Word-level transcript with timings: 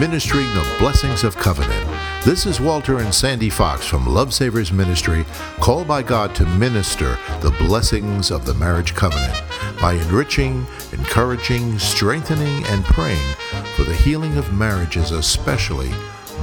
ministering 0.00 0.46
the 0.54 0.76
blessings 0.78 1.24
of 1.24 1.36
covenant. 1.36 1.86
This 2.24 2.46
is 2.46 2.58
Walter 2.58 3.00
and 3.00 3.14
Sandy 3.14 3.50
Fox 3.50 3.84
from 3.84 4.06
Love 4.06 4.32
Savers 4.32 4.72
Ministry, 4.72 5.26
called 5.58 5.86
by 5.86 6.02
God 6.02 6.34
to 6.36 6.46
minister 6.46 7.18
the 7.42 7.54
blessings 7.58 8.30
of 8.30 8.46
the 8.46 8.54
marriage 8.54 8.94
covenant 8.94 9.42
by 9.78 9.92
enriching, 9.92 10.66
encouraging, 10.92 11.78
strengthening, 11.78 12.64
and 12.68 12.82
praying 12.86 13.36
for 13.76 13.84
the 13.84 13.92
healing 13.94 14.38
of 14.38 14.54
marriages, 14.54 15.10
especially 15.10 15.90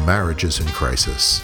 marriages 0.05 0.59
in 0.59 0.67
crisis. 0.67 1.41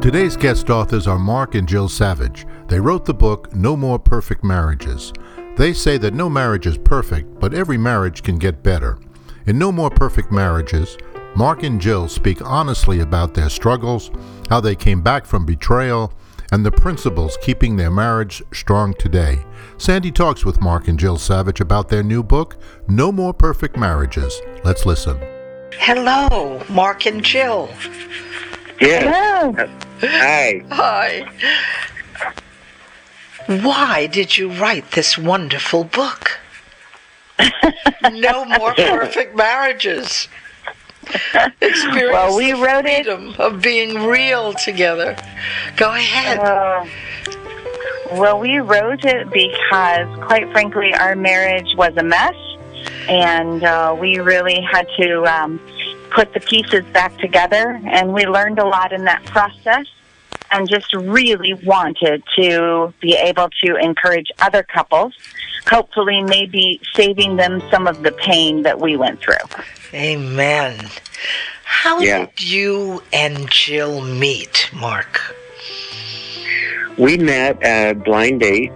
Today's 0.00 0.38
guest 0.38 0.70
authors 0.70 1.06
are 1.06 1.18
Mark 1.18 1.54
and 1.54 1.68
Jill 1.68 1.90
Savage. 1.90 2.46
They 2.68 2.80
wrote 2.80 3.04
the 3.04 3.12
book 3.12 3.54
No 3.54 3.76
More 3.76 3.98
Perfect 3.98 4.42
Marriages. 4.42 5.12
They 5.58 5.74
say 5.74 5.98
that 5.98 6.14
no 6.14 6.30
marriage 6.30 6.66
is 6.66 6.78
perfect, 6.78 7.38
but 7.38 7.52
every 7.52 7.76
marriage 7.76 8.22
can 8.22 8.38
get 8.38 8.62
better. 8.62 8.98
In 9.44 9.58
No 9.58 9.70
More 9.70 9.90
Perfect 9.90 10.32
Marriages, 10.32 10.96
Mark 11.34 11.62
and 11.62 11.80
Jill 11.80 12.08
speak 12.08 12.42
honestly 12.42 13.00
about 13.00 13.32
their 13.32 13.48
struggles, 13.48 14.10
how 14.50 14.60
they 14.60 14.76
came 14.76 15.00
back 15.00 15.24
from 15.24 15.46
betrayal, 15.46 16.12
and 16.50 16.64
the 16.64 16.70
principles 16.70 17.38
keeping 17.40 17.76
their 17.76 17.90
marriage 17.90 18.42
strong 18.52 18.92
today. 18.94 19.42
Sandy 19.78 20.12
talks 20.12 20.44
with 20.44 20.60
Mark 20.60 20.88
and 20.88 20.98
Jill 20.98 21.16
Savage 21.16 21.60
about 21.60 21.88
their 21.88 22.02
new 22.02 22.22
book, 22.22 22.58
No 22.86 23.10
More 23.10 23.32
Perfect 23.32 23.78
Marriages. 23.78 24.42
Let's 24.62 24.84
listen. 24.84 25.18
Hello, 25.72 26.62
Mark 26.68 27.06
and 27.06 27.24
Jill. 27.24 27.70
Yes. 28.78 29.70
Hi. 30.02 30.62
Hi. 30.70 31.32
Why 33.46 34.06
did 34.06 34.36
you 34.36 34.52
write 34.52 34.90
this 34.90 35.16
wonderful 35.16 35.84
book? 35.84 36.38
no 38.12 38.44
more 38.44 38.74
perfect 38.74 39.34
marriages. 39.34 40.28
Experience 41.60 42.12
Well, 42.12 42.36
we 42.36 42.52
the 42.52 42.58
wrote 42.60 42.86
it- 42.86 43.06
of 43.08 43.60
being 43.62 44.06
real 44.06 44.52
together. 44.54 45.16
Go 45.76 45.92
ahead. 45.92 46.38
Uh, 46.38 46.86
well, 48.12 48.38
we 48.38 48.58
wrote 48.58 49.04
it 49.04 49.30
because, 49.30 50.06
quite 50.26 50.50
frankly, 50.52 50.92
our 50.94 51.16
marriage 51.16 51.74
was 51.76 51.96
a 51.96 52.02
mess, 52.02 52.34
and 53.08 53.64
uh, 53.64 53.96
we 53.98 54.18
really 54.18 54.60
had 54.60 54.86
to 55.00 55.24
um, 55.24 55.58
put 56.10 56.32
the 56.34 56.40
pieces 56.40 56.84
back 56.92 57.16
together, 57.18 57.80
and 57.86 58.12
we 58.12 58.26
learned 58.26 58.58
a 58.58 58.66
lot 58.66 58.92
in 58.92 59.04
that 59.04 59.24
process. 59.24 59.86
And 60.54 60.68
just 60.68 60.92
really 60.92 61.54
wanted 61.64 62.22
to 62.36 62.92
be 63.00 63.14
able 63.14 63.48
to 63.64 63.76
encourage 63.76 64.30
other 64.42 64.62
couples, 64.62 65.14
hopefully, 65.66 66.22
maybe 66.22 66.78
saving 66.92 67.36
them 67.36 67.62
some 67.70 67.86
of 67.86 68.02
the 68.02 68.12
pain 68.12 68.62
that 68.64 68.78
we 68.78 68.94
went 68.98 69.18
through. 69.20 69.36
Amen. 69.94 70.88
How 71.64 72.00
Yeah. 72.00 72.26
did 72.36 72.42
you 72.42 73.02
and 73.12 73.50
Jill 73.50 74.00
meet, 74.02 74.68
Mark? 74.72 75.20
We 76.96 77.16
met 77.18 77.62
at 77.62 77.90
a 77.90 77.94
blind 77.98 78.40
date. 78.40 78.72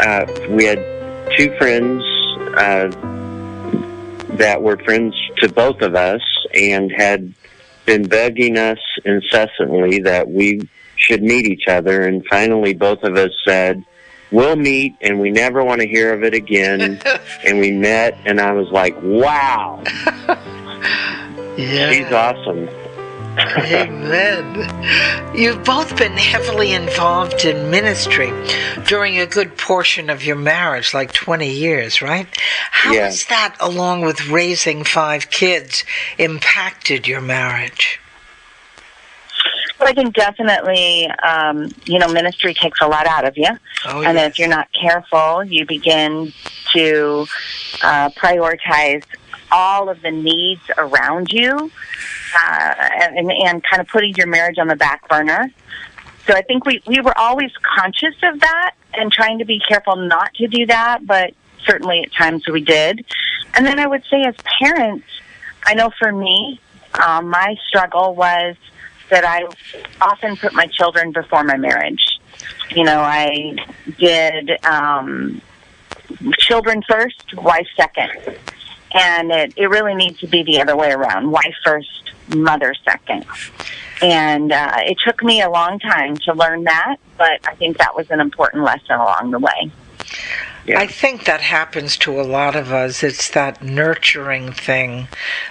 Uh, 0.00 0.26
we 0.50 0.64
had 0.64 0.78
two 1.36 1.54
friends 1.58 2.02
uh, 2.56 2.88
that 4.36 4.60
were 4.62 4.76
friends 4.78 5.14
to 5.38 5.48
both 5.48 5.80
of 5.82 5.94
us 5.94 6.22
and 6.54 6.90
had 6.92 7.32
been 7.86 8.04
begging 8.04 8.58
us 8.58 8.78
incessantly 9.04 10.00
that 10.00 10.28
we 10.28 10.68
should 10.96 11.22
meet 11.22 11.46
each 11.46 11.66
other. 11.68 12.02
And 12.02 12.24
finally, 12.26 12.74
both 12.74 13.02
of 13.02 13.16
us 13.16 13.30
said, 13.46 13.84
We'll 14.32 14.56
meet, 14.56 14.96
and 15.02 15.20
we 15.20 15.30
never 15.30 15.62
want 15.62 15.80
to 15.82 15.86
hear 15.86 16.12
of 16.14 16.24
it 16.24 16.34
again. 16.34 17.00
and 17.46 17.58
we 17.58 17.70
met, 17.70 18.18
and 18.24 18.40
I 18.40 18.52
was 18.52 18.68
like, 18.70 18.96
Wow, 19.02 19.82
Yeah. 21.56 21.92
she's 21.92 22.10
awesome. 22.12 22.68
Amen. 23.38 25.34
You've 25.34 25.64
both 25.64 25.96
been 25.96 26.12
heavily 26.12 26.72
involved 26.72 27.44
in 27.46 27.70
ministry 27.70 28.30
during 28.86 29.18
a 29.18 29.26
good 29.26 29.56
portion 29.56 30.10
of 30.10 30.22
your 30.22 30.36
marriage, 30.36 30.92
like 30.92 31.12
20 31.12 31.48
years, 31.50 32.02
right? 32.02 32.26
How 32.70 32.92
Yeah. 32.92 33.04
has 33.06 33.24
that, 33.26 33.56
along 33.58 34.02
with 34.02 34.28
raising 34.28 34.84
five 34.84 35.30
kids, 35.30 35.84
impacted 36.18 37.08
your 37.08 37.22
marriage? 37.22 37.98
Well, 39.82 39.90
I 39.90 39.94
think 39.94 40.14
definitely, 40.14 41.08
um, 41.24 41.68
you 41.86 41.98
know, 41.98 42.06
ministry 42.06 42.54
takes 42.54 42.80
a 42.80 42.86
lot 42.86 43.04
out 43.04 43.26
of 43.26 43.36
you. 43.36 43.48
Oh, 43.84 44.02
and 44.04 44.16
yes. 44.16 44.30
if 44.30 44.38
you're 44.38 44.46
not 44.46 44.68
careful, 44.72 45.42
you 45.42 45.66
begin 45.66 46.32
to 46.72 47.26
uh, 47.82 48.10
prioritize 48.10 49.02
all 49.50 49.88
of 49.88 50.00
the 50.02 50.12
needs 50.12 50.60
around 50.78 51.32
you 51.32 51.50
uh, 51.50 52.74
and, 52.78 53.32
and 53.32 53.64
kind 53.64 53.80
of 53.80 53.88
putting 53.88 54.14
your 54.14 54.28
marriage 54.28 54.56
on 54.58 54.68
the 54.68 54.76
back 54.76 55.08
burner. 55.08 55.50
So 56.28 56.34
I 56.34 56.42
think 56.42 56.64
we, 56.64 56.80
we 56.86 57.00
were 57.00 57.18
always 57.18 57.50
conscious 57.76 58.14
of 58.22 58.38
that 58.38 58.74
and 58.94 59.10
trying 59.10 59.40
to 59.40 59.44
be 59.44 59.58
careful 59.58 59.96
not 59.96 60.32
to 60.34 60.46
do 60.46 60.64
that, 60.66 61.04
but 61.04 61.34
certainly 61.66 62.04
at 62.04 62.12
times 62.12 62.46
we 62.46 62.60
did. 62.60 63.04
And 63.54 63.66
then 63.66 63.80
I 63.80 63.88
would 63.88 64.04
say, 64.04 64.22
as 64.22 64.36
parents, 64.60 65.08
I 65.64 65.74
know 65.74 65.90
for 65.98 66.12
me, 66.12 66.60
um, 67.04 67.30
my 67.30 67.56
struggle 67.66 68.14
was 68.14 68.54
that 69.12 69.24
I 69.26 69.44
often 70.00 70.36
put 70.36 70.54
my 70.54 70.66
children 70.66 71.12
before 71.12 71.44
my 71.44 71.58
marriage. 71.58 72.18
You 72.70 72.84
know, 72.84 72.98
I 72.98 73.56
did 73.98 74.64
um, 74.64 75.42
children 76.38 76.82
first, 76.88 77.34
wife 77.34 77.68
second. 77.76 78.10
And 78.94 79.30
it, 79.30 79.52
it 79.56 79.66
really 79.68 79.94
needs 79.94 80.18
to 80.20 80.26
be 80.26 80.42
the 80.42 80.60
other 80.62 80.76
way 80.76 80.92
around 80.92 81.30
wife 81.30 81.54
first, 81.62 82.12
mother 82.34 82.74
second. 82.84 83.26
And 84.00 84.50
uh, 84.50 84.78
it 84.78 84.96
took 85.06 85.22
me 85.22 85.42
a 85.42 85.50
long 85.50 85.78
time 85.78 86.16
to 86.16 86.32
learn 86.32 86.64
that, 86.64 86.96
but 87.18 87.46
I 87.46 87.54
think 87.54 87.78
that 87.78 87.94
was 87.94 88.10
an 88.10 88.20
important 88.20 88.64
lesson 88.64 88.96
along 88.96 89.30
the 89.30 89.38
way. 89.38 89.70
Yeah. 90.64 90.78
I 90.78 90.86
think 90.86 91.24
that 91.24 91.40
happens 91.40 91.96
to 91.98 92.20
a 92.20 92.22
lot 92.22 92.54
of 92.54 92.72
us. 92.72 93.02
It's 93.02 93.30
that 93.30 93.62
nurturing 93.62 94.52
thing 94.52 95.08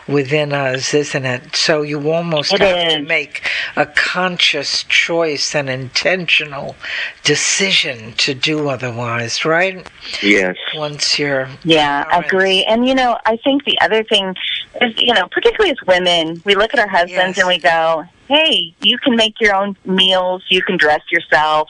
within 0.07 0.53
us, 0.53 0.93
isn't 0.93 1.25
it? 1.25 1.55
So 1.55 1.81
you 1.81 2.09
almost 2.11 2.53
It 2.53 2.61
have 2.61 2.93
to 2.93 3.01
make 3.01 3.47
a 3.75 3.85
conscious 3.85 4.83
choice 4.83 5.53
and 5.53 5.69
intentional 5.69 6.75
decision 7.23 8.13
to 8.17 8.33
do 8.33 8.69
otherwise, 8.69 9.45
right? 9.45 9.85
Yes. 10.21 10.55
Once 10.75 11.19
you're 11.19 11.49
Yeah, 11.63 12.03
Parents. 12.05 12.27
agree. 12.27 12.63
And 12.65 12.87
you 12.87 12.95
know, 12.95 13.17
I 13.25 13.37
think 13.43 13.65
the 13.65 13.77
other 13.81 14.03
thing 14.03 14.33
is, 14.81 14.93
you 14.97 15.13
know, 15.13 15.27
particularly 15.31 15.71
as 15.71 15.77
women, 15.87 16.41
we 16.45 16.55
look 16.55 16.73
at 16.73 16.79
our 16.79 16.87
husbands 16.87 17.37
Yes. 17.37 17.39
and 17.39 17.47
we 17.47 17.57
go, 17.59 18.05
"Hey, 18.35 18.73
you 18.81 18.97
can 19.03 19.15
make 19.15 19.35
your 19.39 19.55
own 19.55 19.75
meals, 19.85 20.43
you 20.49 20.61
can 20.61 20.77
dress 20.77 21.01
yourself." 21.11 21.69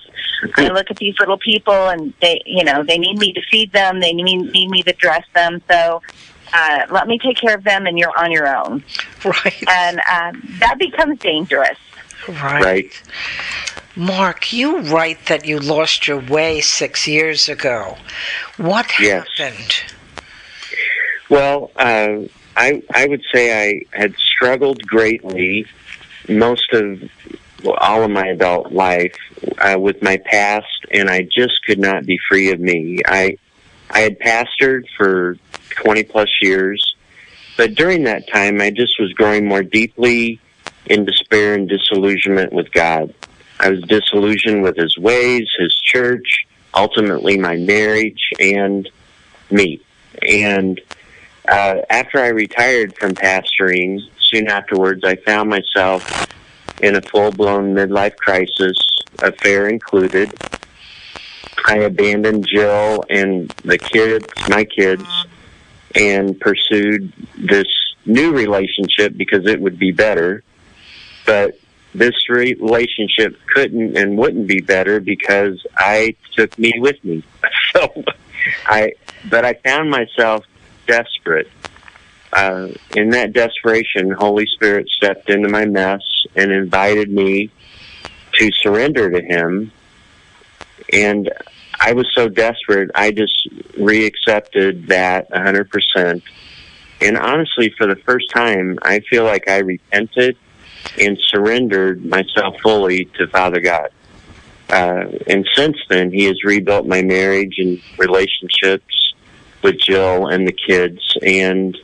I 0.57 0.67
look 0.69 0.89
at 0.89 0.97
these 0.97 1.15
little 1.19 1.37
people, 1.37 1.81
and 1.93 2.13
they, 2.21 2.41
you 2.45 2.63
know, 2.63 2.83
they 2.83 2.97
need 2.97 3.17
me 3.17 3.31
to 3.33 3.41
feed 3.51 3.71
them, 3.73 3.99
they 3.99 4.13
need 4.13 4.51
need 4.57 4.69
me 4.69 4.81
to 4.83 4.93
dress 4.93 5.25
them, 5.33 5.61
so. 5.69 6.01
Uh, 6.53 6.85
let 6.89 7.07
me 7.07 7.17
take 7.17 7.37
care 7.37 7.55
of 7.55 7.63
them, 7.63 7.85
and 7.87 7.97
you're 7.97 8.11
on 8.17 8.29
your 8.29 8.45
own, 8.53 8.83
right, 9.23 9.63
and 9.69 9.99
uh, 9.99 10.33
that 10.59 10.75
becomes 10.77 11.17
dangerous. 11.21 11.77
right. 12.27 12.61
Right. 12.61 13.03
Mark, 13.95 14.51
you 14.51 14.79
write 14.79 15.27
that 15.27 15.45
you 15.45 15.59
lost 15.59 16.09
your 16.09 16.19
way 16.19 16.59
six 16.59 17.07
years 17.07 17.47
ago. 17.47 17.95
What 18.57 18.87
Yes. 18.99 19.27
happened? 19.37 19.75
Well, 21.29 21.71
uh, 21.77 22.23
I 22.57 22.81
I 22.93 23.05
would 23.07 23.23
say 23.33 23.43
I 23.69 23.97
had 23.97 24.13
struggled 24.17 24.85
greatly 24.85 25.65
most 26.31 26.71
of 26.73 27.01
all 27.77 28.03
of 28.03 28.09
my 28.09 28.27
adult 28.27 28.71
life 28.71 29.15
uh, 29.59 29.77
with 29.79 30.01
my 30.01 30.17
past, 30.17 30.85
and 30.91 31.09
I 31.09 31.21
just 31.21 31.63
could 31.65 31.79
not 31.79 32.05
be 32.05 32.19
free 32.29 32.51
of 32.51 32.59
me. 32.59 32.99
I 33.05 33.37
I 33.89 33.99
had 33.99 34.19
pastored 34.19 34.85
for 34.97 35.37
twenty 35.69 36.03
plus 36.03 36.29
years, 36.41 36.95
but 37.57 37.75
during 37.75 38.03
that 38.05 38.27
time, 38.27 38.61
I 38.61 38.71
just 38.71 38.99
was 38.99 39.13
growing 39.13 39.47
more 39.47 39.63
deeply 39.63 40.39
in 40.87 41.05
despair 41.05 41.53
and 41.53 41.69
disillusionment 41.69 42.53
with 42.53 42.71
God. 42.71 43.13
I 43.59 43.69
was 43.69 43.81
disillusioned 43.83 44.63
with 44.63 44.77
His 44.77 44.97
ways, 44.97 45.47
His 45.59 45.75
church, 45.75 46.47
ultimately 46.73 47.37
my 47.37 47.57
marriage, 47.57 48.31
and 48.39 48.89
me. 49.51 49.81
And 50.27 50.81
uh, 51.47 51.75
after 51.89 52.19
I 52.19 52.29
retired 52.29 52.95
from 52.97 53.13
pastoring, 53.13 53.99
soon 54.31 54.47
afterwards, 54.47 55.03
I 55.03 55.15
found 55.17 55.49
myself 55.49 56.03
in 56.79 56.95
a 56.95 57.01
full 57.01 57.31
blown 57.31 57.75
midlife 57.75 58.15
crisis, 58.17 58.77
affair 59.21 59.67
included. 59.67 60.37
I 61.65 61.79
abandoned 61.79 62.47
Jill 62.51 63.03
and 63.09 63.53
the 63.63 63.77
kids, 63.77 64.27
my 64.49 64.65
kids, 64.65 65.05
and 65.95 66.39
pursued 66.39 67.13
this 67.37 67.67
new 68.05 68.33
relationship 68.33 69.15
because 69.15 69.45
it 69.45 69.61
would 69.61 69.77
be 69.77 69.91
better. 69.91 70.43
But 71.25 71.59
this 71.93 72.29
relationship 72.29 73.37
couldn't 73.53 73.97
and 73.97 74.17
wouldn't 74.17 74.47
be 74.47 74.61
better 74.61 74.99
because 74.99 75.63
I 75.77 76.15
took 76.35 76.57
me 76.57 76.73
with 76.77 77.03
me. 77.03 77.23
So 77.73 78.03
I, 78.65 78.93
but 79.29 79.45
I 79.45 79.53
found 79.53 79.91
myself 79.91 80.43
desperate. 80.87 81.47
Uh, 82.33 82.69
in 82.95 83.09
that 83.09 83.33
desperation, 83.33 84.11
Holy 84.11 84.45
Spirit 84.45 84.87
stepped 84.89 85.29
into 85.29 85.49
my 85.49 85.65
mess 85.65 86.01
and 86.35 86.51
invited 86.51 87.11
me 87.11 87.51
to 88.33 88.51
surrender 88.61 89.09
to 89.09 89.21
Him. 89.21 89.71
And 90.93 91.31
I 91.79 91.93
was 91.93 92.07
so 92.15 92.29
desperate, 92.29 92.91
I 92.95 93.11
just 93.11 93.49
reaccepted 93.73 94.87
that 94.87 95.29
100%. 95.31 96.21
And 97.01 97.17
honestly, 97.17 97.73
for 97.77 97.87
the 97.87 97.95
first 97.95 98.29
time, 98.29 98.77
I 98.83 98.99
feel 99.01 99.23
like 99.23 99.49
I 99.49 99.57
repented 99.57 100.37
and 100.99 101.17
surrendered 101.27 102.05
myself 102.05 102.55
fully 102.61 103.05
to 103.17 103.27
Father 103.27 103.59
God. 103.59 103.89
Uh, 104.69 105.05
and 105.27 105.47
since 105.55 105.77
then, 105.89 106.11
He 106.11 106.25
has 106.25 106.43
rebuilt 106.43 106.87
my 106.87 107.01
marriage 107.01 107.55
and 107.57 107.81
relationships 107.97 109.13
with 109.63 109.79
Jill 109.79 110.27
and 110.27 110.47
the 110.47 110.53
kids 110.53 111.17
and 111.21 111.77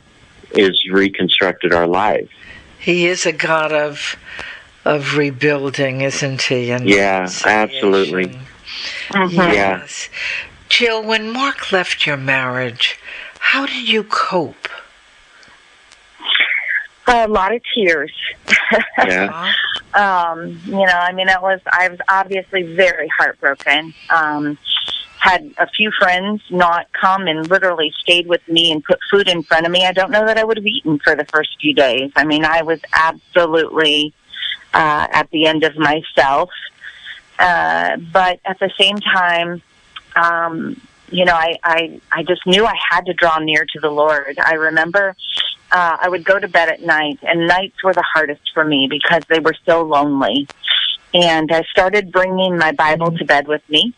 is 0.52 0.80
reconstructed 0.90 1.72
our 1.72 1.86
life. 1.86 2.30
He 2.78 3.06
is 3.06 3.26
a 3.26 3.32
God 3.32 3.72
of 3.72 4.16
of 4.84 5.16
rebuilding, 5.16 6.00
isn't 6.00 6.42
he? 6.42 6.70
And 6.70 6.88
yeah, 6.88 7.28
absolutely. 7.44 8.38
Mm-hmm. 9.08 9.36
Yes. 9.36 10.08
Jill, 10.68 11.02
when 11.02 11.30
Mark 11.32 11.72
left 11.72 12.06
your 12.06 12.16
marriage, 12.16 12.98
how 13.38 13.66
did 13.66 13.88
you 13.88 14.04
cope? 14.04 14.68
A 17.06 17.26
lot 17.26 17.54
of 17.54 17.62
tears. 17.74 18.12
yeah. 18.98 19.52
um, 19.94 20.60
you 20.66 20.72
know, 20.72 20.84
I 20.92 21.12
mean, 21.12 21.28
it 21.28 21.40
was, 21.40 21.60
I 21.66 21.88
was 21.88 21.98
obviously 22.08 22.62
very 22.62 23.08
heartbroken. 23.08 23.94
Um, 24.10 24.58
had 25.18 25.52
a 25.58 25.68
few 25.68 25.90
friends 25.98 26.42
not 26.50 26.86
come 26.92 27.26
and 27.26 27.48
literally 27.48 27.92
stayed 28.00 28.26
with 28.26 28.46
me 28.48 28.72
and 28.72 28.82
put 28.84 28.98
food 29.10 29.28
in 29.28 29.42
front 29.42 29.66
of 29.66 29.72
me. 29.72 29.84
I 29.86 29.92
don't 29.92 30.10
know 30.10 30.24
that 30.26 30.38
I 30.38 30.44
would 30.44 30.56
have 30.56 30.66
eaten 30.66 30.98
for 30.98 31.14
the 31.14 31.24
first 31.24 31.56
few 31.60 31.74
days. 31.74 32.12
I 32.16 32.24
mean, 32.24 32.44
I 32.44 32.62
was 32.62 32.80
absolutely 32.92 34.14
uh, 34.72 35.06
at 35.10 35.30
the 35.30 35.46
end 35.46 35.64
of 35.64 35.76
myself. 35.76 36.50
Uh, 37.38 37.96
but 38.12 38.40
at 38.44 38.58
the 38.58 38.70
same 38.78 38.96
time, 38.98 39.62
um, 40.16 40.80
you 41.10 41.24
know, 41.24 41.34
I, 41.34 41.58
I, 41.62 42.00
I 42.12 42.22
just 42.22 42.46
knew 42.46 42.66
I 42.66 42.74
had 42.90 43.06
to 43.06 43.14
draw 43.14 43.38
near 43.38 43.64
to 43.64 43.80
the 43.80 43.90
Lord. 43.90 44.38
I 44.44 44.54
remember 44.54 45.16
uh, 45.70 45.96
I 46.00 46.08
would 46.08 46.24
go 46.24 46.38
to 46.38 46.48
bed 46.48 46.68
at 46.68 46.82
night, 46.82 47.18
and 47.22 47.46
nights 47.46 47.82
were 47.82 47.94
the 47.94 48.04
hardest 48.14 48.42
for 48.54 48.64
me 48.64 48.88
because 48.90 49.22
they 49.28 49.38
were 49.38 49.54
so 49.66 49.82
lonely. 49.82 50.48
And 51.14 51.50
I 51.52 51.62
started 51.70 52.12
bringing 52.12 52.58
my 52.58 52.72
Bible 52.72 53.12
to 53.12 53.24
bed 53.24 53.48
with 53.48 53.66
me, 53.68 53.94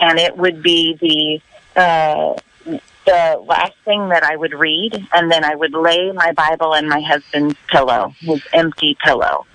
and 0.00 0.18
it 0.18 0.36
would 0.36 0.62
be 0.62 0.94
the 0.94 1.80
uh, 1.80 2.34
the 3.06 3.42
last 3.46 3.74
thing 3.84 4.08
that 4.08 4.24
I 4.24 4.34
would 4.34 4.52
read, 4.52 5.06
and 5.12 5.30
then 5.30 5.44
I 5.44 5.54
would 5.54 5.72
lay 5.72 6.10
my 6.12 6.32
Bible 6.32 6.74
in 6.74 6.88
my 6.88 7.00
husband's 7.00 7.54
pillow, 7.68 8.14
his 8.18 8.42
empty 8.52 8.96
pillow, 9.04 9.46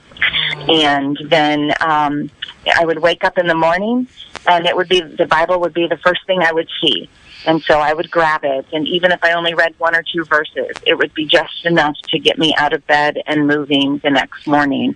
and 0.70 1.18
then 1.26 1.74
um, 1.82 2.30
I 2.74 2.86
would 2.86 3.00
wake 3.00 3.24
up 3.24 3.38
in 3.38 3.48
the 3.48 3.56
morning 3.56 4.08
and 4.48 4.66
it 4.66 4.76
would 4.76 4.90
be 4.90 5.02
the 5.02 5.26
Bible 5.26 5.60
would 5.60 5.74
be 5.74 5.88
the 5.88 5.98
first 5.98 6.26
thing 6.26 6.42
I 6.42 6.52
would 6.52 6.70
see. 6.82 7.10
And 7.46 7.62
so 7.64 7.80
I 7.80 7.94
would 7.94 8.12
grab 8.12 8.42
it, 8.44 8.68
and 8.72 8.88
even 8.88 9.12
if 9.12 9.24
I 9.24 9.32
only 9.32 9.56
read 9.56 9.74
one 9.80 9.96
or 9.96 10.04
two 10.04 10.24
verses, 10.26 10.76
it 10.86 10.96
would 10.96 11.12
be 11.16 11.26
just 11.26 11.66
enough 11.66 11.96
to 12.10 12.20
get 12.20 12.38
me 12.38 12.54
out 12.56 12.72
of 12.72 12.86
bed 12.86 13.20
and 13.26 13.48
moving 13.48 13.98
the 14.04 14.12
next 14.12 14.46
morning. 14.46 14.96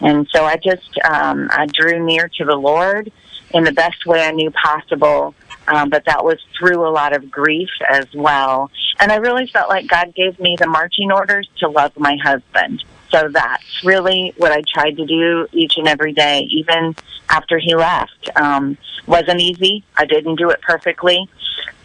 And 0.00 0.26
so 0.34 0.44
I 0.44 0.56
just 0.56 0.98
um, 1.08 1.48
I 1.52 1.66
drew 1.66 2.04
near 2.04 2.28
to 2.36 2.44
the 2.44 2.56
Lord 2.56 3.12
in 3.54 3.64
the 3.64 3.72
best 3.72 4.04
way 4.04 4.20
I 4.20 4.32
knew 4.32 4.50
possible, 4.50 5.34
um, 5.68 5.88
but 5.88 6.04
that 6.04 6.24
was 6.24 6.38
through 6.58 6.86
a 6.86 6.90
lot 6.90 7.14
of 7.14 7.30
grief 7.30 7.70
as 7.88 8.12
well. 8.12 8.70
And 9.00 9.10
I 9.10 9.16
really 9.16 9.46
felt 9.46 9.70
like 9.70 9.86
God 9.86 10.14
gave 10.14 10.38
me 10.38 10.56
the 10.58 10.66
marching 10.66 11.10
orders 11.10 11.48
to 11.60 11.68
love 11.68 11.92
my 11.96 12.16
husband. 12.22 12.84
So 13.10 13.28
that's 13.28 13.84
really 13.84 14.34
what 14.36 14.50
I 14.50 14.62
tried 14.66 14.96
to 14.96 15.06
do 15.06 15.46
each 15.52 15.76
and 15.76 15.86
every 15.86 16.12
day, 16.12 16.40
even 16.50 16.96
after 17.30 17.58
he 17.58 17.74
left. 17.76 18.28
Um, 18.36 18.76
wasn't 19.06 19.40
easy. 19.40 19.84
I 19.96 20.04
didn't 20.04 20.34
do 20.36 20.50
it 20.50 20.60
perfectly, 20.60 21.28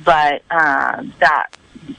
but 0.04 0.42
uh, 0.50 1.04
that 1.20 1.48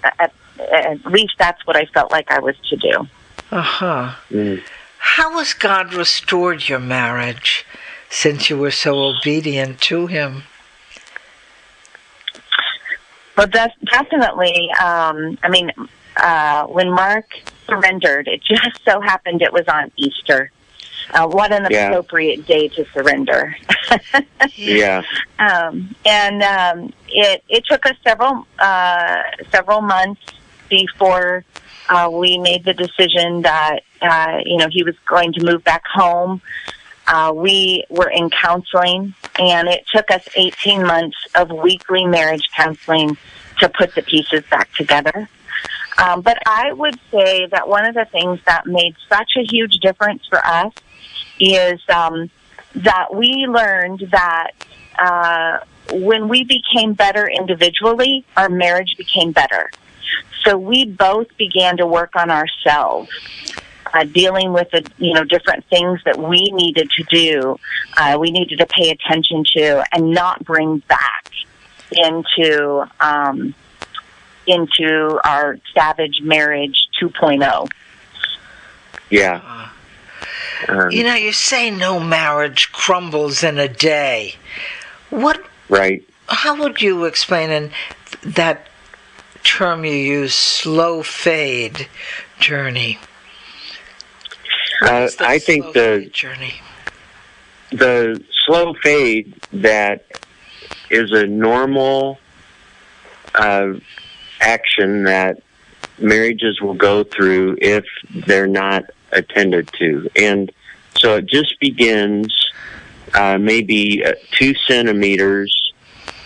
at, 0.03 0.33
at 0.59 1.07
least 1.07 1.35
that's 1.39 1.65
what 1.67 1.77
I 1.77 1.85
felt 1.87 2.11
like 2.11 2.31
I 2.31 2.41
was 2.41 2.57
to 2.71 2.77
do. 2.77 3.07
Uh 3.53 3.63
huh. 3.63 4.15
Mm. 4.31 4.63
How 4.99 5.39
has 5.39 5.55
God 5.55 5.95
restored 5.95 6.69
your 6.69 6.79
marriage 6.81 7.65
since 8.11 8.51
you 8.51 8.59
were 8.59 8.71
so 8.71 8.99
obedient 8.99 9.81
to 9.83 10.07
Him? 10.07 10.43
Well, 13.37 13.47
that's 13.51 13.75
definitely. 13.91 14.71
Um, 14.73 15.39
I 15.43 15.49
mean, 15.49 15.73
uh, 16.19 16.67
when 16.67 16.91
Mark 16.91 17.27
surrendered, 17.67 18.29
it 18.29 18.43
just 18.43 18.85
so 18.85 19.01
happened 19.01 19.41
it 19.41 19.53
was 19.53 19.67
on 19.69 19.91
Easter. 19.97 20.51
Uh, 21.13 21.27
what 21.27 21.53
an 21.53 21.67
yeah. 21.71 21.89
appropriate 21.89 22.47
day 22.47 22.69
to 22.69 22.85
surrender. 22.93 23.57
yeah. 24.55 25.03
Um, 25.39 25.95
and 26.05 26.43
um, 26.43 26.93
it 27.09 27.43
it 27.49 27.65
took 27.67 27.87
us 27.87 27.97
several 28.05 28.47
uh, 28.59 29.23
several 29.51 29.81
months 29.81 30.21
before 30.69 31.45
uh, 31.89 32.09
we 32.13 32.39
made 32.39 32.65
the 32.65 32.75
decision 32.75 33.43
that 33.43 33.81
uh, 34.03 34.39
you 34.45 34.57
know 34.57 34.69
he 34.71 34.85
was 34.85 34.95
going 35.09 35.33
to 35.33 35.45
move 35.45 35.65
back 35.65 35.85
home. 35.87 36.41
Uh, 37.07 37.33
we 37.35 37.85
were 37.89 38.11
in 38.11 38.31
counseling, 38.31 39.15
and 39.39 39.69
it 39.69 39.85
took 39.93 40.11
us 40.11 40.29
18 40.35 40.87
months 40.87 41.17
of 41.35 41.51
weekly 41.51 42.07
marriage 42.07 42.49
counseling 42.57 43.17
to 43.59 43.69
put 43.69 43.95
the 43.95 44.03
pieces 44.03 44.43
back 44.51 44.73
together. 44.75 45.29
Um, 45.99 46.23
but 46.23 46.39
I 46.47 46.73
would 46.73 46.99
say 47.11 47.47
that 47.47 47.69
one 47.69 47.85
of 47.85 47.95
the 47.95 48.07
things 48.07 48.41
that 48.47 48.67
made 48.67 48.95
such 49.09 49.33
a 49.37 49.43
huge 49.43 49.77
difference 49.79 50.25
for 50.27 50.45
us 50.45 50.73
is 51.39 51.81
um, 51.89 52.31
that 52.77 53.15
we 53.15 53.47
learned 53.49 54.09
that 54.11 54.53
uh, 54.99 55.59
when 55.93 56.29
we 56.29 56.45
became 56.45 56.95
better 56.95 57.29
individually, 57.29 58.25
our 58.37 58.49
marriage 58.49 58.95
became 58.97 59.33
better. 59.33 59.71
So 60.45 60.57
we 60.57 60.87
both 60.87 61.37
began 61.37 61.77
to 61.79 61.87
work 61.87 62.17
on 62.17 62.31
ourselves. 62.31 63.11
Uh, 63.93 64.05
dealing 64.05 64.53
with 64.53 64.71
the 64.71 64.89
you 64.99 65.13
know 65.13 65.25
different 65.25 65.65
things 65.67 66.01
that 66.05 66.17
we 66.17 66.51
needed 66.53 66.89
to 66.91 67.03
do, 67.05 67.59
uh, 67.97 68.17
we 68.21 68.31
needed 68.31 68.59
to 68.59 68.67
pay 68.67 68.91
attention 68.91 69.45
to, 69.45 69.85
and 69.93 70.13
not 70.13 70.45
bring 70.45 70.79
back 70.89 71.31
into 71.93 72.87
um, 73.01 73.55
into 74.47 75.21
our 75.25 75.59
savage 75.75 76.21
marriage 76.23 76.89
2.0. 77.01 77.71
Yeah. 79.11 79.41
Uh, 79.45 80.73
um, 80.73 80.91
you 80.91 81.05
know, 81.05 81.15
you 81.15 81.33
say 81.33 81.71
no 81.71 81.99
marriage 81.99 82.71
crumbles 82.73 83.43
in 83.43 83.59
a 83.59 83.69
day. 83.69 84.35
What? 85.11 85.43
Right. 85.69 86.03
How 86.29 86.57
would 86.61 86.81
you 86.81 87.05
explain 87.07 87.51
in 87.51 87.71
that 88.23 88.69
term 89.43 89.85
you 89.85 89.93
use, 89.93 90.35
slow 90.35 91.03
fade 91.03 91.89
journey? 92.39 92.99
Uh, 94.81 95.09
I 95.21 95.39
think 95.39 95.73
the 95.75 96.09
journey. 96.13 96.55
The 97.71 98.23
slow 98.47 98.75
fade 98.83 99.41
that 99.53 100.07
is 100.91 101.13
a 101.13 101.27
normal 101.27 102.19
uh, 103.35 103.75
action 104.41 105.05
that 105.05 105.43
marriages 105.99 106.61
will 106.61 106.75
go 106.75 107.05
through 107.05 107.59
if 107.61 107.85
they're 108.27 108.47
not 108.47 108.85
attended 109.13 109.71
to. 109.79 110.09
And 110.17 110.51
so 110.97 111.17
it 111.17 111.27
just 111.27 111.61
begins 111.61 112.35
uh, 113.15 113.39
maybe 113.39 114.05
uh, 114.05 114.15
two 114.33 114.55
centimeters 114.67 115.73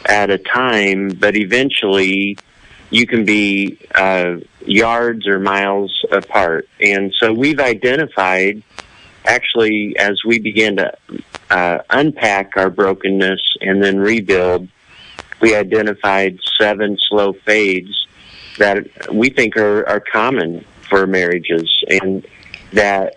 at 0.07 0.31
a 0.31 0.39
time, 0.39 1.09
but 1.09 1.37
eventually 1.37 2.39
you 2.95 3.07
can 3.09 3.25
be 3.25 3.77
uh, 3.95 4.37
yards 4.65 5.27
or 5.27 5.41
miles 5.41 6.05
apart. 6.13 6.69
And 6.81 7.13
so 7.19 7.33
we've 7.33 7.59
identified, 7.59 8.63
actually, 9.25 9.97
as 9.99 10.23
we 10.25 10.39
begin 10.39 10.77
to 10.77 10.93
uh, 11.51 11.79
unpack 11.91 12.57
our 12.57 12.71
brokenness 12.71 13.41
and 13.61 13.83
then 13.83 13.99
rebuild, 13.99 14.69
we 15.41 15.57
identified 15.57 16.39
seven 16.59 16.97
slow 17.09 17.33
fades 17.33 18.07
that 18.59 19.13
we 19.13 19.29
think 19.29 19.57
are, 19.57 19.87
are 19.89 20.01
common 20.01 20.65
for 20.89 21.07
marriages 21.09 21.69
and 21.89 22.25
that 22.73 23.17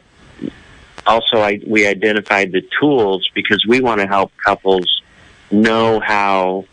also 1.05 1.37
I, 1.37 1.59
we 1.67 1.85
identified 1.85 2.51
the 2.51 2.67
tools 2.79 3.29
because 3.35 3.63
we 3.67 3.81
want 3.81 4.01
to 4.01 4.07
help 4.07 4.31
couples 4.43 5.03
know 5.51 5.99
how 5.99 6.65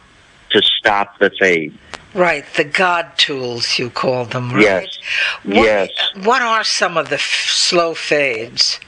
to 0.51 0.63
stop 0.63 1.19
the 1.19 1.31
fade. 1.39 1.77
Right, 2.15 2.45
the 2.55 2.65
God 2.65 3.17
tools 3.17 3.79
you 3.79 3.91
call 3.91 4.25
them, 4.25 4.53
right? 4.53 4.63
Yes. 4.63 4.99
What, 5.43 5.55
yes. 5.55 5.91
What 6.23 6.43
are 6.43 6.63
some 6.63 6.97
of 6.97 7.09
the 7.09 7.17
f- 7.17 7.47
slow 7.49 7.95
fades? 7.95 8.79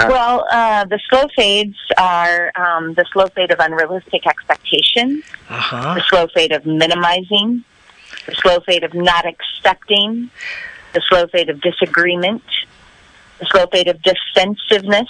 Uh, 0.00 0.06
well, 0.10 0.44
uh, 0.50 0.84
the 0.86 0.98
slow 1.08 1.28
fades 1.36 1.76
are 1.96 2.50
um, 2.56 2.94
the 2.94 3.04
slow 3.12 3.28
fade 3.28 3.52
of 3.52 3.60
unrealistic 3.60 4.26
expectations, 4.26 5.22
Uh-huh. 5.48 5.94
the 5.94 6.02
slow 6.08 6.26
fade 6.34 6.50
of 6.50 6.66
minimizing, 6.66 7.62
the 8.26 8.34
slow 8.34 8.58
fade 8.66 8.82
of 8.82 8.92
not 8.92 9.24
accepting, 9.24 10.30
the 10.94 11.02
slow 11.08 11.28
fade 11.28 11.48
of 11.48 11.60
disagreement, 11.60 12.42
the 13.38 13.46
slow 13.46 13.66
fade 13.70 13.86
of 13.86 14.02
defensiveness, 14.02 15.08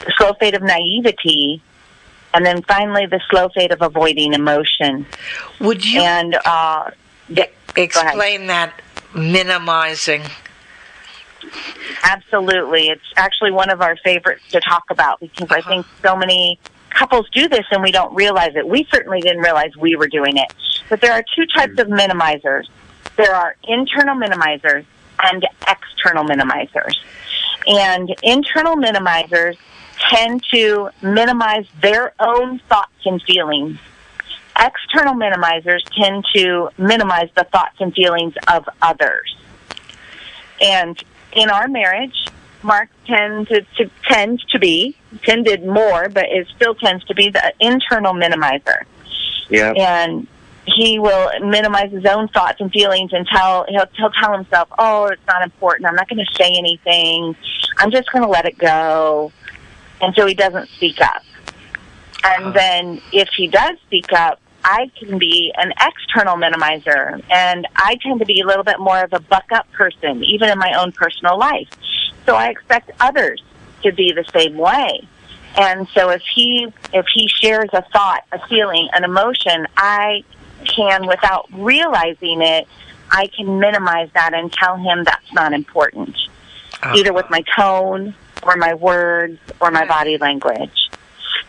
the 0.00 0.12
slow 0.18 0.34
fade 0.38 0.54
of 0.54 0.60
naivety, 0.62 1.62
and 2.34 2.44
then 2.44 2.62
finally 2.62 3.06
the 3.06 3.20
slow 3.30 3.48
fade 3.48 3.72
of 3.72 3.82
avoiding 3.82 4.34
emotion. 4.34 5.06
Would 5.60 5.84
you 5.84 6.00
And 6.00 6.36
uh, 6.44 6.90
yeah, 7.28 7.46
explain 7.76 8.46
that 8.46 8.80
minimizing? 9.14 10.22
Absolutely. 12.02 12.88
It's 12.88 13.02
actually 13.16 13.50
one 13.50 13.70
of 13.70 13.80
our 13.80 13.96
favorites 13.96 14.42
to 14.50 14.60
talk 14.60 14.84
about 14.90 15.20
because 15.20 15.50
I 15.50 15.60
think 15.62 15.86
so 16.02 16.16
many 16.16 16.58
couples 16.90 17.28
do 17.30 17.48
this 17.48 17.64
and 17.70 17.82
we 17.82 17.92
don't 17.92 18.14
realize 18.14 18.54
it. 18.56 18.66
We 18.66 18.86
certainly 18.90 19.20
didn't 19.20 19.42
realize 19.42 19.76
we 19.76 19.96
were 19.96 20.08
doing 20.08 20.36
it. 20.36 20.52
But 20.88 21.00
there 21.00 21.12
are 21.12 21.24
two 21.34 21.46
types 21.46 21.78
of 21.78 21.88
minimizers. 21.88 22.66
There 23.16 23.34
are 23.34 23.56
internal 23.64 24.16
minimizers 24.16 24.84
and 25.22 25.46
external 25.68 26.24
minimizers. 26.24 26.94
And 27.66 28.14
internal 28.22 28.76
minimizers 28.76 29.56
tend 30.08 30.44
to 30.52 30.90
minimize 31.02 31.66
their 31.80 32.14
own 32.20 32.58
thoughts 32.68 32.92
and 33.04 33.22
feelings. 33.22 33.78
External 34.58 35.14
minimizers 35.14 35.82
tend 35.96 36.24
to 36.34 36.70
minimize 36.78 37.28
the 37.36 37.44
thoughts 37.44 37.76
and 37.80 37.94
feelings 37.94 38.34
of 38.48 38.68
others. 38.82 39.36
And 40.60 41.00
in 41.32 41.50
our 41.50 41.68
marriage, 41.68 42.26
Mark 42.62 42.88
tended 43.06 43.66
to 43.76 43.90
tend 44.04 44.42
to 44.50 44.58
be 44.58 44.96
tended 45.22 45.64
more, 45.64 46.08
but 46.08 46.24
it 46.28 46.48
still 46.56 46.74
tends 46.74 47.04
to 47.04 47.14
be 47.14 47.30
the 47.30 47.52
internal 47.60 48.12
minimizer. 48.12 48.82
Yeah. 49.48 49.72
And 49.72 50.26
he 50.66 50.98
will 50.98 51.30
minimize 51.40 51.90
his 51.92 52.04
own 52.04 52.28
thoughts 52.28 52.60
and 52.60 52.70
feelings 52.70 53.12
and 53.12 53.26
tell 53.26 53.64
he'll 53.68 53.86
he'll 53.94 54.10
tell 54.10 54.32
himself, 54.32 54.68
"Oh, 54.78 55.06
it's 55.06 55.26
not 55.26 55.42
important. 55.42 55.86
I'm 55.86 55.94
not 55.94 56.08
going 56.08 56.24
to 56.24 56.34
say 56.34 56.52
anything. 56.56 57.36
I'm 57.78 57.90
just 57.90 58.10
going 58.12 58.24
to 58.24 58.28
let 58.28 58.44
it 58.44 58.58
go." 58.58 59.32
And 60.00 60.14
so 60.14 60.26
he 60.26 60.34
doesn't 60.34 60.68
speak 60.70 61.00
up. 61.00 61.22
And 62.24 62.46
uh-huh. 62.46 62.52
then 62.52 63.02
if 63.12 63.28
he 63.36 63.48
does 63.48 63.76
speak 63.86 64.12
up, 64.12 64.40
I 64.64 64.90
can 64.98 65.18
be 65.18 65.52
an 65.56 65.72
external 65.80 66.36
minimizer, 66.36 67.22
and 67.30 67.66
I 67.76 67.96
tend 68.02 68.18
to 68.20 68.26
be 68.26 68.40
a 68.40 68.46
little 68.46 68.64
bit 68.64 68.80
more 68.80 69.02
of 69.02 69.12
a 69.12 69.20
buck 69.20 69.50
up 69.52 69.70
person, 69.72 70.22
even 70.24 70.50
in 70.50 70.58
my 70.58 70.74
own 70.78 70.92
personal 70.92 71.38
life. 71.38 71.68
So 72.26 72.34
I 72.34 72.48
expect 72.48 72.90
others 73.00 73.42
to 73.82 73.92
be 73.92 74.12
the 74.12 74.24
same 74.34 74.58
way. 74.58 75.08
And 75.56 75.88
so 75.94 76.10
if 76.10 76.22
he 76.34 76.66
if 76.92 77.06
he 77.14 77.28
shares 77.28 77.70
a 77.72 77.82
thought, 77.92 78.24
a 78.32 78.46
feeling, 78.48 78.88
an 78.92 79.04
emotion, 79.04 79.66
I 79.76 80.24
can 80.64 81.06
without 81.06 81.46
realizing 81.52 82.42
it, 82.42 82.68
I 83.10 83.28
can 83.28 83.58
minimize 83.58 84.10
that 84.12 84.34
and 84.34 84.52
tell 84.52 84.76
him 84.76 85.04
that's 85.04 85.32
not 85.32 85.52
important. 85.52 86.16
Either 86.82 87.12
with 87.12 87.24
uh-huh. 87.24 87.30
my 87.30 87.42
tone 87.56 88.14
or 88.42 88.56
my 88.56 88.74
words 88.74 89.38
or 89.60 89.70
my 89.70 89.86
body 89.86 90.18
language. 90.18 90.90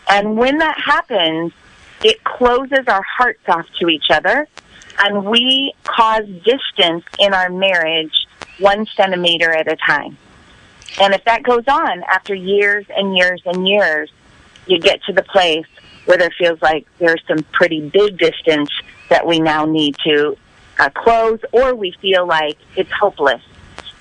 And 0.08 0.36
when 0.36 0.58
that 0.58 0.78
happens, 0.78 1.52
it 2.02 2.22
closes 2.24 2.86
our 2.88 3.02
hearts 3.02 3.42
off 3.48 3.66
to 3.80 3.88
each 3.88 4.10
other 4.10 4.48
and 4.98 5.24
we 5.24 5.72
cause 5.84 6.26
distance 6.44 7.04
in 7.18 7.32
our 7.32 7.50
marriage 7.50 8.26
one 8.58 8.86
centimeter 8.96 9.52
at 9.52 9.70
a 9.70 9.76
time. 9.76 10.16
And 11.00 11.14
if 11.14 11.24
that 11.24 11.42
goes 11.42 11.64
on 11.66 12.02
after 12.04 12.34
years 12.34 12.84
and 12.94 13.16
years 13.16 13.40
and 13.46 13.66
years, 13.66 14.12
you 14.66 14.78
get 14.78 15.02
to 15.04 15.12
the 15.12 15.22
place 15.22 15.66
where 16.04 16.18
there 16.18 16.32
feels 16.38 16.60
like 16.60 16.86
there's 16.98 17.22
some 17.26 17.42
pretty 17.52 17.88
big 17.88 18.18
distance 18.18 18.70
that 19.08 19.26
we 19.26 19.40
now 19.40 19.64
need 19.64 19.96
to 20.04 20.36
uh, 20.78 20.90
close, 20.90 21.38
or 21.52 21.74
we 21.74 21.92
feel 22.00 22.26
like 22.26 22.56
it's 22.76 22.90
hopeless, 22.92 23.42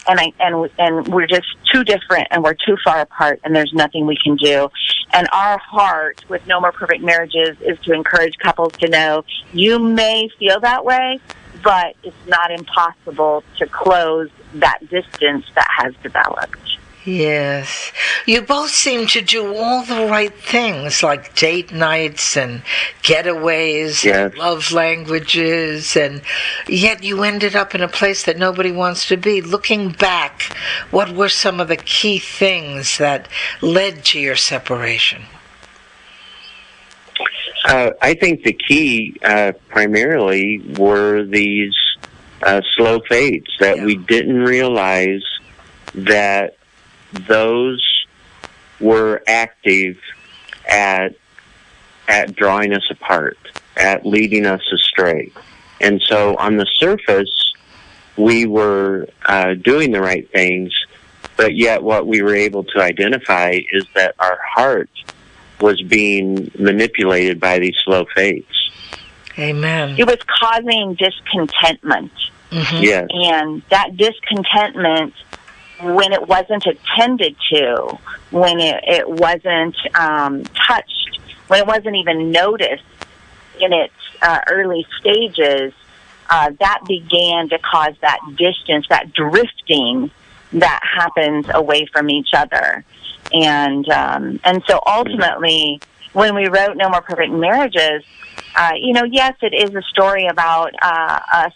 and 0.10 0.20
I 0.20 0.34
and 0.40 0.70
and 0.80 1.08
we're 1.08 1.28
just 1.28 1.48
too 1.72 1.84
different, 1.84 2.28
and 2.32 2.44
we're 2.44 2.56
too 2.56 2.76
far 2.84 3.00
apart, 3.02 3.40
and 3.44 3.56
there's 3.56 3.74
nothing 3.74 4.08
we 4.08 4.18
can 4.18 4.36
do. 4.36 4.70
And 5.14 5.28
our 5.32 5.58
heart 5.60 6.26
with 6.30 6.46
No 6.48 6.60
More 6.60 6.72
Perfect 6.72 7.04
Marriages 7.04 7.58
is 7.62 7.80
to 7.82 7.94
encourage 7.94 8.38
couples 8.40 8.74
to 8.80 8.88
know 8.88 9.24
you 9.54 9.80
may 9.80 10.30
feel 10.40 10.60
that 10.62 10.84
way, 10.84 11.20
but 11.64 11.96
it's 12.04 12.28
not 12.28 12.52
impossible 12.52 13.44
to 13.60 13.68
close 13.68 14.30
that 14.56 14.80
distance 14.90 15.46
that 15.56 15.68
has 15.78 15.94
developed. 16.02 16.78
Yes. 17.06 17.92
You 18.26 18.42
both 18.42 18.72
seem 18.72 19.08
to 19.08 19.22
do 19.22 19.56
all 19.56 19.84
the 19.84 20.06
right 20.08 20.34
things, 20.34 21.02
like 21.02 21.34
date 21.36 21.72
nights 21.72 22.36
and 22.36 22.62
getaways 23.02 24.04
Yes. 24.04 24.32
and 24.32 24.38
love 24.38 24.72
languages, 24.72 25.96
and 25.96 26.22
yet 26.68 27.02
you 27.04 27.24
ended 27.24 27.56
up 27.56 27.74
in 27.74 27.82
a 27.82 27.88
place 27.88 28.24
that 28.26 28.38
nobody 28.38 28.72
wants 28.72 29.08
to 29.08 29.18
be. 29.18 29.42
Looking 29.42 29.92
back, 29.92 30.44
what 30.92 31.10
were 31.12 31.30
some 31.30 31.60
of 31.62 31.70
the 31.70 31.78
key 31.78 32.20
things 32.20 32.98
that 32.98 33.28
led 33.62 34.04
to 34.06 34.20
your 34.20 34.36
separation? 34.36 35.24
Uh, 37.66 37.92
I 38.02 38.14
think 38.14 38.44
the 38.44 38.54
key 38.54 39.16
uh, 39.24 39.54
primarily 39.70 40.62
were 40.78 41.24
these 41.24 41.76
uh, 42.44 42.62
slow 42.76 43.00
fades 43.08 43.50
that 43.60 43.78
Yeah. 43.78 43.86
we 43.86 43.96
didn't 43.98 44.44
realize 44.44 45.24
that 45.94 46.56
those 47.14 48.06
were 48.80 49.22
active 49.28 49.98
at 50.68 51.14
at 52.08 52.36
drawing 52.36 52.74
us 52.74 52.86
apart, 52.90 53.38
at 53.78 54.06
leading 54.06 54.46
us 54.46 54.62
astray. 54.74 55.32
And 55.80 56.02
so 56.02 56.36
on 56.38 56.58
the 56.58 56.66
surface, 56.78 57.54
we 58.18 58.46
were 58.48 59.08
uh, 59.26 59.54
doing 59.54 59.92
the 59.92 60.02
right 60.02 60.30
things, 60.32 60.74
but 61.38 61.56
yet 61.56 61.84
what 61.84 62.08
we 62.08 62.22
were 62.24 62.36
able 62.36 62.64
to 62.64 62.82
identify 62.82 63.60
is 63.72 63.86
that 63.94 64.16
our 64.20 64.40
heart 64.56 64.90
was 65.62 65.82
being 65.84 66.50
manipulated 66.58 67.40
by 67.40 67.60
these 67.60 67.76
slow 67.84 68.06
fades. 68.16 68.72
Amen. 69.38 69.96
It 69.98 70.06
was 70.06 70.18
causing 70.28 70.96
discontentment. 70.96 72.12
Mhm. 72.52 72.82
Yes. 72.82 73.08
And 73.12 73.62
that 73.70 73.96
discontentment, 73.96 75.14
when 75.82 76.14
it 76.14 76.28
wasn't 76.28 76.66
attended 76.66 77.36
to, 77.54 77.98
when 78.32 78.60
it, 78.60 78.84
it 78.88 79.10
wasn't 79.10 79.76
um, 79.96 80.44
touched, 80.68 81.20
when 81.48 81.60
it 81.60 81.68
wasn't 81.68 81.96
even 81.96 82.32
noticed 82.32 82.84
in 83.60 83.74
its 83.74 83.94
uh, 84.22 84.40
early 84.50 84.86
stages, 85.00 85.74
uh, 86.30 86.52
that 86.60 86.82
began 86.88 87.50
to 87.50 87.58
cause 87.60 87.96
that 88.02 88.20
distance, 88.38 88.86
that 88.90 89.14
drifting 89.14 90.12
that 90.54 90.80
happens 90.84 91.46
away 91.54 91.86
from 91.92 92.10
each 92.10 92.30
other. 92.34 92.84
And 93.32 93.88
um, 93.90 94.40
and 94.44 94.64
so 94.68 94.82
ultimately, 94.86 95.82
when 96.14 96.36
we 96.36 96.48
wrote 96.48 96.76
No 96.78 96.90
More 96.90 97.02
Perfect 97.02 97.32
Marriages, 97.32 98.04
uh, 98.56 98.72
you 98.76 98.94
know, 98.94 99.04
yes, 99.04 99.36
it 99.42 99.54
is 99.54 99.74
a 99.76 99.82
story 99.84 100.28
about 100.28 100.74
uh, 100.82 101.20
us 101.34 101.54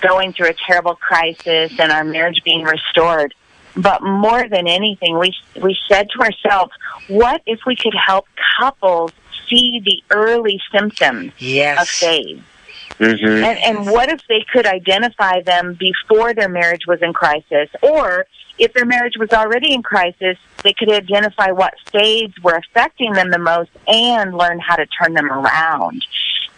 going 0.00 0.32
through 0.32 0.48
a 0.48 0.54
terrible 0.66 0.94
crisis 0.94 1.72
and 1.78 1.90
our 1.90 2.04
marriage 2.04 2.40
being 2.44 2.62
restored. 2.62 3.34
But 3.78 4.02
more 4.02 4.48
than 4.48 4.66
anything, 4.66 5.18
we 5.18 5.34
we 5.62 5.76
said 5.88 6.08
to 6.10 6.20
ourselves, 6.20 6.72
what 7.06 7.42
if 7.46 7.60
we 7.66 7.76
could 7.76 7.94
help 7.94 8.26
couples 8.60 9.12
see 9.48 9.80
the 9.84 10.02
early 10.14 10.60
symptoms 10.72 11.32
of 11.32 11.40
Yes. 11.40 11.90
fade? 11.90 12.42
hmm 12.98 13.04
And, 13.04 13.58
and 13.58 13.90
what 13.90 14.08
if 14.10 14.20
they 14.28 14.44
could 14.52 14.66
identify 14.66 15.40
them 15.42 15.78
before 15.78 16.34
their 16.34 16.48
marriage 16.48 16.86
was 16.88 17.00
in 17.02 17.12
crisis? 17.12 17.68
Or 17.80 18.26
if 18.58 18.72
their 18.72 18.84
marriage 18.84 19.14
was 19.16 19.30
already 19.32 19.72
in 19.72 19.82
crisis, 19.82 20.36
they 20.64 20.72
could 20.72 20.90
identify 20.90 21.52
what 21.52 21.74
fades 21.92 22.34
were 22.42 22.56
affecting 22.56 23.12
them 23.12 23.30
the 23.30 23.38
most 23.38 23.70
and 23.86 24.36
learn 24.36 24.58
how 24.58 24.74
to 24.74 24.86
turn 24.86 25.14
them 25.14 25.30
around. 25.30 26.04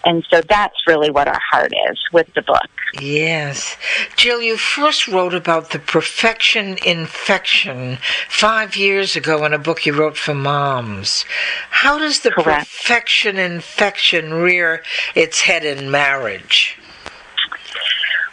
And 0.04 0.24
so 0.30 0.40
that's 0.40 0.86
really 0.86 1.10
what 1.10 1.28
our 1.28 1.40
heart 1.50 1.72
is 1.90 1.98
with 2.12 2.32
the 2.34 2.42
book. 2.42 2.68
Yes. 3.00 3.76
Jill, 4.16 4.40
you 4.42 4.56
first 4.56 5.06
wrote 5.06 5.34
about 5.34 5.70
the 5.70 5.78
perfection 5.78 6.78
infection 6.84 7.98
five 8.28 8.76
years 8.76 9.14
ago 9.14 9.44
in 9.44 9.52
a 9.52 9.58
book 9.58 9.86
you 9.86 9.92
wrote 9.92 10.16
for 10.16 10.34
moms. 10.34 11.24
How 11.70 11.98
does 11.98 12.20
the 12.20 12.30
Correct. 12.30 12.66
perfection 12.66 13.38
infection 13.38 14.34
rear 14.34 14.82
its 15.14 15.42
head 15.42 15.64
in 15.64 15.90
marriage? 15.90 16.78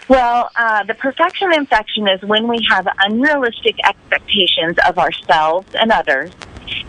Well, 0.08 0.50
uh, 0.56 0.84
the 0.86 0.94
perfection 0.94 1.54
infection 1.54 2.08
is 2.08 2.22
when 2.22 2.48
we 2.48 2.66
have 2.70 2.88
unrealistic 3.00 3.76
expectations 3.86 4.78
of 4.88 4.98
ourselves 4.98 5.68
and 5.76 5.92
others, 5.92 6.32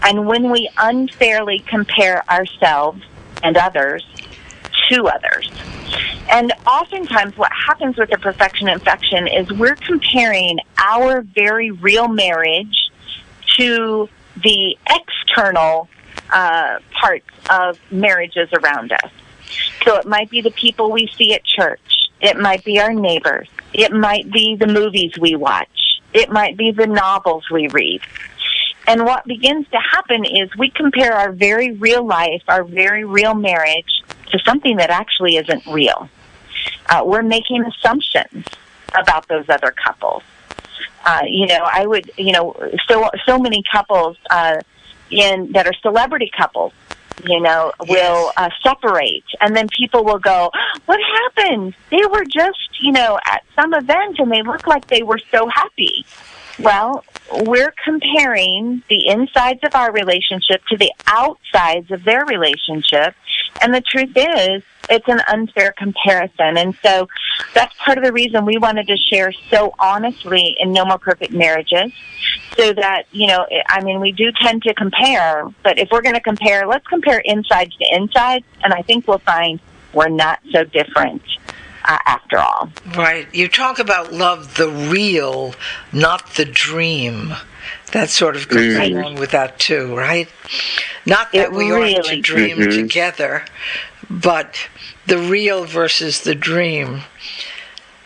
and 0.04 0.26
when 0.26 0.50
we 0.50 0.70
unfairly 0.78 1.58
compare 1.58 2.22
ourselves 2.30 3.02
and 3.42 3.56
others 3.56 4.04
to 4.90 5.06
others. 5.08 5.50
And 6.30 6.52
oftentimes, 6.66 7.36
what 7.36 7.50
happens 7.52 7.96
with 7.96 8.10
the 8.10 8.18
perfection 8.18 8.68
infection 8.68 9.26
is 9.26 9.50
we're 9.52 9.76
comparing 9.76 10.58
our 10.76 11.22
very 11.22 11.70
real 11.70 12.08
marriage 12.08 12.90
to 13.56 14.08
the 14.42 14.76
external 14.88 15.88
uh, 16.30 16.78
parts 16.92 17.26
of 17.50 17.78
marriages 17.90 18.50
around 18.52 18.92
us. 18.92 19.10
So 19.84 19.96
it 19.96 20.06
might 20.06 20.28
be 20.28 20.42
the 20.42 20.50
people 20.50 20.92
we 20.92 21.10
see 21.16 21.32
at 21.32 21.44
church. 21.44 22.10
It 22.20 22.36
might 22.36 22.64
be 22.64 22.78
our 22.78 22.92
neighbors. 22.92 23.48
It 23.72 23.92
might 23.92 24.30
be 24.30 24.56
the 24.56 24.66
movies 24.66 25.12
we 25.18 25.34
watch. 25.34 25.68
It 26.12 26.30
might 26.30 26.56
be 26.56 26.72
the 26.72 26.86
novels 26.86 27.44
we 27.50 27.68
read. 27.68 28.02
And 28.86 29.04
what 29.04 29.26
begins 29.26 29.66
to 29.68 29.78
happen 29.78 30.24
is 30.24 30.50
we 30.58 30.70
compare 30.70 31.12
our 31.12 31.32
very 31.32 31.72
real 31.72 32.06
life, 32.06 32.42
our 32.48 32.64
very 32.64 33.04
real 33.04 33.34
marriage, 33.34 34.02
to 34.30 34.38
something 34.44 34.76
that 34.76 34.90
actually 34.90 35.36
isn't 35.36 35.66
real. 35.66 36.08
Uh, 36.88 37.02
we're 37.04 37.22
making 37.22 37.64
assumptions 37.64 38.44
about 38.98 39.28
those 39.28 39.48
other 39.48 39.72
couples. 39.72 40.22
Uh, 41.04 41.22
you 41.26 41.46
know, 41.46 41.60
I 41.64 41.86
would, 41.86 42.10
you 42.16 42.32
know, 42.32 42.54
so 42.88 43.08
so 43.26 43.38
many 43.38 43.62
couples 43.70 44.16
uh, 44.30 44.60
in 45.10 45.52
that 45.52 45.66
are 45.66 45.72
celebrity 45.80 46.30
couples, 46.36 46.72
you 47.24 47.40
know, 47.40 47.72
will 47.88 48.32
uh, 48.36 48.50
separate, 48.62 49.24
and 49.40 49.56
then 49.56 49.68
people 49.68 50.04
will 50.04 50.18
go, 50.18 50.50
"What 50.86 51.00
happened? 51.00 51.74
They 51.90 52.04
were 52.10 52.24
just, 52.24 52.82
you 52.82 52.92
know, 52.92 53.18
at 53.24 53.44
some 53.54 53.74
event, 53.74 54.18
and 54.18 54.30
they 54.30 54.42
looked 54.42 54.66
like 54.66 54.86
they 54.88 55.02
were 55.02 55.20
so 55.30 55.48
happy." 55.48 56.04
Well, 56.58 57.04
we're 57.32 57.72
comparing 57.84 58.82
the 58.88 59.08
insides 59.08 59.60
of 59.62 59.74
our 59.74 59.92
relationship 59.92 60.62
to 60.70 60.76
the 60.76 60.92
outsides 61.06 61.90
of 61.90 62.02
their 62.04 62.24
relationship. 62.24 63.14
And 63.60 63.74
the 63.74 63.80
truth 63.80 64.12
is, 64.14 64.62
it's 64.90 65.08
an 65.08 65.20
unfair 65.28 65.72
comparison. 65.76 66.56
And 66.56 66.74
so 66.82 67.08
that's 67.54 67.74
part 67.76 67.98
of 67.98 68.04
the 68.04 68.12
reason 68.12 68.44
we 68.44 68.56
wanted 68.56 68.86
to 68.86 68.96
share 68.96 69.32
so 69.50 69.74
honestly 69.78 70.56
in 70.58 70.72
No 70.72 70.84
More 70.84 70.98
Perfect 70.98 71.32
Marriages. 71.32 71.92
So 72.56 72.72
that, 72.72 73.04
you 73.12 73.26
know, 73.26 73.46
I 73.68 73.82
mean, 73.82 74.00
we 74.00 74.12
do 74.12 74.32
tend 74.40 74.62
to 74.62 74.74
compare, 74.74 75.44
but 75.62 75.78
if 75.78 75.90
we're 75.90 76.02
going 76.02 76.14
to 76.14 76.20
compare, 76.20 76.66
let's 76.66 76.86
compare 76.86 77.20
insides 77.24 77.76
to 77.76 77.94
insides. 77.94 78.44
And 78.64 78.72
I 78.72 78.82
think 78.82 79.06
we'll 79.06 79.18
find 79.18 79.60
we're 79.92 80.08
not 80.08 80.40
so 80.52 80.64
different 80.64 81.22
uh, 81.84 81.98
after 82.06 82.38
all. 82.38 82.70
Right. 82.96 83.32
You 83.34 83.48
talk 83.48 83.78
about 83.78 84.12
love, 84.12 84.56
the 84.56 84.68
real, 84.68 85.54
not 85.92 86.34
the 86.34 86.44
dream. 86.44 87.34
That 87.92 88.10
sort 88.10 88.36
of 88.36 88.48
goes 88.48 88.76
Mm. 88.76 89.00
along 89.00 89.14
with 89.16 89.30
that 89.30 89.58
too, 89.58 89.96
right? 89.96 90.28
Not 91.06 91.32
that 91.32 91.46
It 91.46 91.52
we 91.52 91.70
aren't 91.72 91.96
to 91.96 92.02
really- 92.02 92.20
dream 92.20 92.58
Mhm. 92.58 92.70
together, 92.74 93.44
but 94.10 94.68
the 95.06 95.18
real 95.18 95.64
versus 95.64 96.20
the 96.20 96.34
dream 96.34 97.02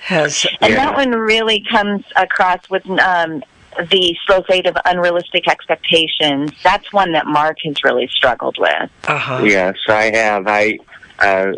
has. 0.03 0.47
And 0.61 0.71
Yeah. 0.75 0.87
that 0.87 0.95
one 0.97 1.11
really 1.11 1.65
comes 1.71 2.05
across 2.17 2.61
with 2.71 2.89
um, 3.01 3.43
the 3.91 4.15
slow 4.27 4.43
fade 4.43 4.67
of 4.67 4.77
unrealistic 4.85 5.49
expectations. 5.49 6.53
That's 6.63 6.93
one 6.93 7.13
that 7.13 7.27
Mark 7.27 7.57
has 7.65 7.83
really 7.83 8.09
struggled 8.15 8.59
with. 8.59 8.91
Uh 9.09 9.19
huh. 9.19 9.41
Yes, 9.45 9.77
I 9.89 10.11
have. 10.15 10.47
I 10.47 10.79
uh, 11.19 11.53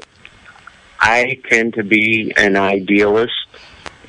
I 1.01 1.39
tend 1.51 1.75
to 1.75 1.83
be 1.83 2.33
an 2.37 2.57
idealist 2.57 3.33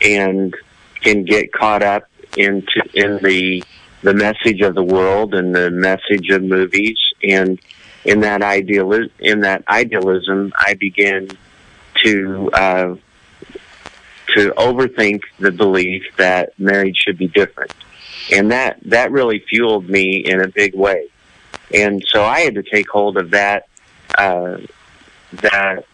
and 0.01 0.55
can 1.01 1.24
get 1.25 1.51
caught 1.51 1.84
up 1.84 2.03
into 2.38 2.81
in 2.93 3.17
the 3.24 3.63
the 4.05 4.13
message 4.13 4.62
of 4.62 4.75
the 4.75 4.83
world 4.83 5.33
and 5.33 5.53
the 5.53 5.71
message 5.71 6.29
of 6.29 6.43
movies. 6.43 6.97
And 7.24 7.59
in 8.05 8.19
that 8.21 8.43
ideal 8.43 8.93
in 9.19 9.41
that 9.41 9.63
idealism 9.67 10.53
I 10.57 10.75
began 10.75 11.27
to 12.03 12.50
uh, 12.53 12.96
to 14.35 14.51
overthink 14.51 15.22
the 15.39 15.51
belief 15.51 16.03
that 16.18 16.57
marriage 16.59 16.98
should 16.98 17.18
be 17.18 17.27
different. 17.27 17.74
And 18.31 18.51
that 18.51 18.79
that 18.83 19.11
really 19.11 19.39
fueled 19.50 19.89
me 19.89 20.24
in 20.24 20.39
a 20.39 20.48
big 20.48 20.75
way. 20.75 21.07
And 21.74 22.03
so 22.07 22.24
I 22.24 22.41
had 22.41 22.55
to 22.55 22.63
take 22.63 22.87
hold 22.87 23.18
of 23.18 23.31
that 23.31 23.68
uh, 24.15 24.57
that 25.33 25.85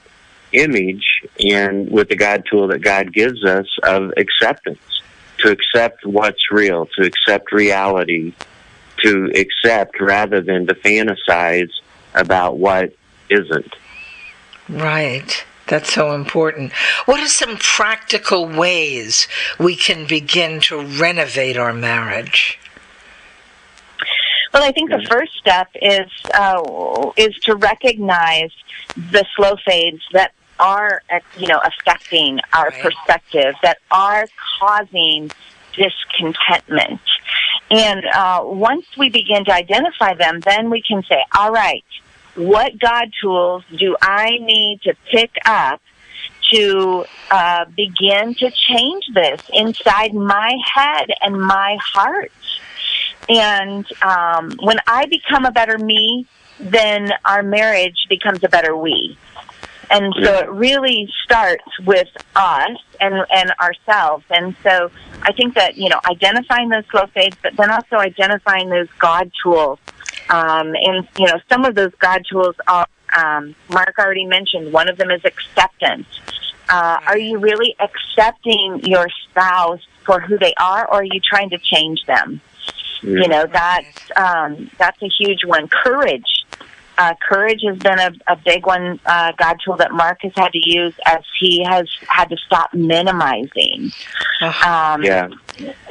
image 0.51 1.23
and 1.39 1.89
with 1.89 2.09
the 2.09 2.17
God 2.17 2.43
tool 2.51 2.67
that 2.67 2.79
God 2.79 3.13
gives 3.13 3.45
us 3.45 3.67
of 3.83 4.11
acceptance 4.17 4.81
to 5.41 5.51
accept 5.51 6.05
what's 6.05 6.51
real, 6.51 6.87
to 6.97 7.03
accept 7.03 7.51
reality, 7.51 8.33
to 9.03 9.31
accept 9.35 9.99
rather 9.99 10.41
than 10.41 10.67
to 10.67 10.75
fantasize 10.75 11.71
about 12.13 12.57
what 12.57 12.93
isn't. 13.29 13.73
Right. 14.69 15.43
That's 15.67 15.93
so 15.93 16.13
important. 16.13 16.73
What 17.05 17.21
are 17.21 17.27
some 17.27 17.57
practical 17.57 18.45
ways 18.45 19.27
we 19.57 19.75
can 19.75 20.05
begin 20.05 20.59
to 20.61 20.81
renovate 20.81 21.55
our 21.55 21.73
marriage? 21.73 22.59
Well, 24.53 24.63
I 24.63 24.73
think 24.73 24.89
the 24.89 25.05
first 25.09 25.31
step 25.37 25.69
is 25.81 26.11
uh, 26.33 27.11
is 27.15 27.33
to 27.43 27.55
recognize 27.55 28.51
the 28.95 29.25
slow 29.35 29.55
fades 29.65 30.01
that 30.11 30.33
are, 30.61 31.01
uh, 31.11 31.19
you 31.37 31.47
know, 31.47 31.59
affecting 31.59 32.39
our 32.53 32.69
Right. 32.69 32.81
perspective, 32.81 33.55
that 33.63 33.77
are 33.89 34.25
causing 34.59 35.31
discontentment. 35.75 37.01
And 37.69 38.03
uh, 38.05 38.41
once 38.43 38.85
we 38.97 39.09
begin 39.09 39.45
to 39.45 39.53
identify 39.53 40.13
them, 40.13 40.41
then 40.45 40.69
we 40.69 40.81
can 40.87 41.03
say, 41.09 41.23
all 41.37 41.51
right, 41.51 41.83
what 42.35 42.77
God 42.79 43.11
tools 43.21 43.63
do 43.77 43.95
I 44.01 44.29
need 44.39 44.81
to 44.83 44.93
pick 45.11 45.31
up 45.45 45.81
to 46.51 47.05
uh, 47.29 47.65
begin 47.65 48.35
to 48.35 48.51
change 48.69 49.05
this 49.13 49.39
inside 49.53 50.13
my 50.13 50.51
head 50.75 51.07
and 51.21 51.41
my 51.41 51.77
heart? 51.93 52.31
And 53.29 53.85
um, 54.01 54.57
when 54.61 54.77
I 54.87 55.05
become 55.05 55.45
a 55.45 55.51
better 55.51 55.77
me, 55.77 56.27
then 56.59 57.09
our 57.25 57.43
marriage 57.43 58.05
becomes 58.09 58.43
a 58.43 58.49
better 58.49 58.75
we. 58.75 59.17
And 59.93 60.13
so 60.23 60.39
it 60.39 60.49
really 60.49 61.09
starts 61.25 61.65
with 61.85 62.07
us 62.35 62.77
and, 63.01 63.25
and 63.29 63.51
ourselves. 63.59 64.23
And 64.29 64.55
so 64.63 64.89
I 65.21 65.33
think 65.33 65.55
that, 65.55 65.75
you 65.75 65.89
know, 65.89 65.99
identifying 66.05 66.69
those 66.69 66.85
slow 66.89 67.07
fades, 67.07 67.35
but 67.43 67.57
then 67.57 67.69
also 67.69 67.97
identifying 67.97 68.69
those 68.69 68.87
God 68.99 69.29
tools. 69.43 69.79
Um, 70.29 70.75
and, 70.75 71.07
you 71.17 71.27
know, 71.27 71.39
some 71.49 71.65
of 71.65 71.75
those 71.75 71.93
God 71.95 72.23
tools 72.29 72.55
are, 72.67 72.87
um, 73.17 73.53
Mark 73.69 73.95
already 73.99 74.25
mentioned, 74.25 74.71
one 74.71 74.87
of 74.87 74.97
them 74.97 75.11
is 75.11 75.25
acceptance. 75.25 76.07
Uh, 76.69 77.01
are 77.05 77.17
you 77.17 77.37
really 77.37 77.75
accepting 77.79 78.79
your 78.85 79.07
spouse 79.29 79.85
for 80.05 80.21
who 80.21 80.37
they 80.37 80.53
are, 80.57 80.87
or 80.87 80.99
are 80.99 81.03
you 81.03 81.19
trying 81.19 81.49
to 81.49 81.57
change 81.57 82.05
them? 82.05 82.39
You 83.03 83.27
know, 83.27 83.45
that's 83.51 84.11
um, 84.15 84.69
that's 84.77 85.01
a 85.01 85.09
huge 85.09 85.43
one. 85.43 85.67
Courage. 85.67 86.40
Uh, 86.97 87.13
courage 87.27 87.61
has 87.67 87.77
been 87.77 87.99
a, 87.99 88.11
a 88.27 88.35
big 88.35 88.65
one, 88.65 88.99
uh, 89.05 89.31
God 89.37 89.57
tool 89.63 89.77
that 89.77 89.91
Mark 89.91 90.19
has 90.21 90.33
had 90.35 90.51
to 90.51 90.59
use 90.61 90.93
as 91.05 91.19
he 91.39 91.63
has 91.67 91.87
had 92.07 92.29
to 92.29 92.37
stop 92.37 92.73
minimizing. 92.73 93.91
Um, 94.41 95.03
Yeah. 95.03 95.29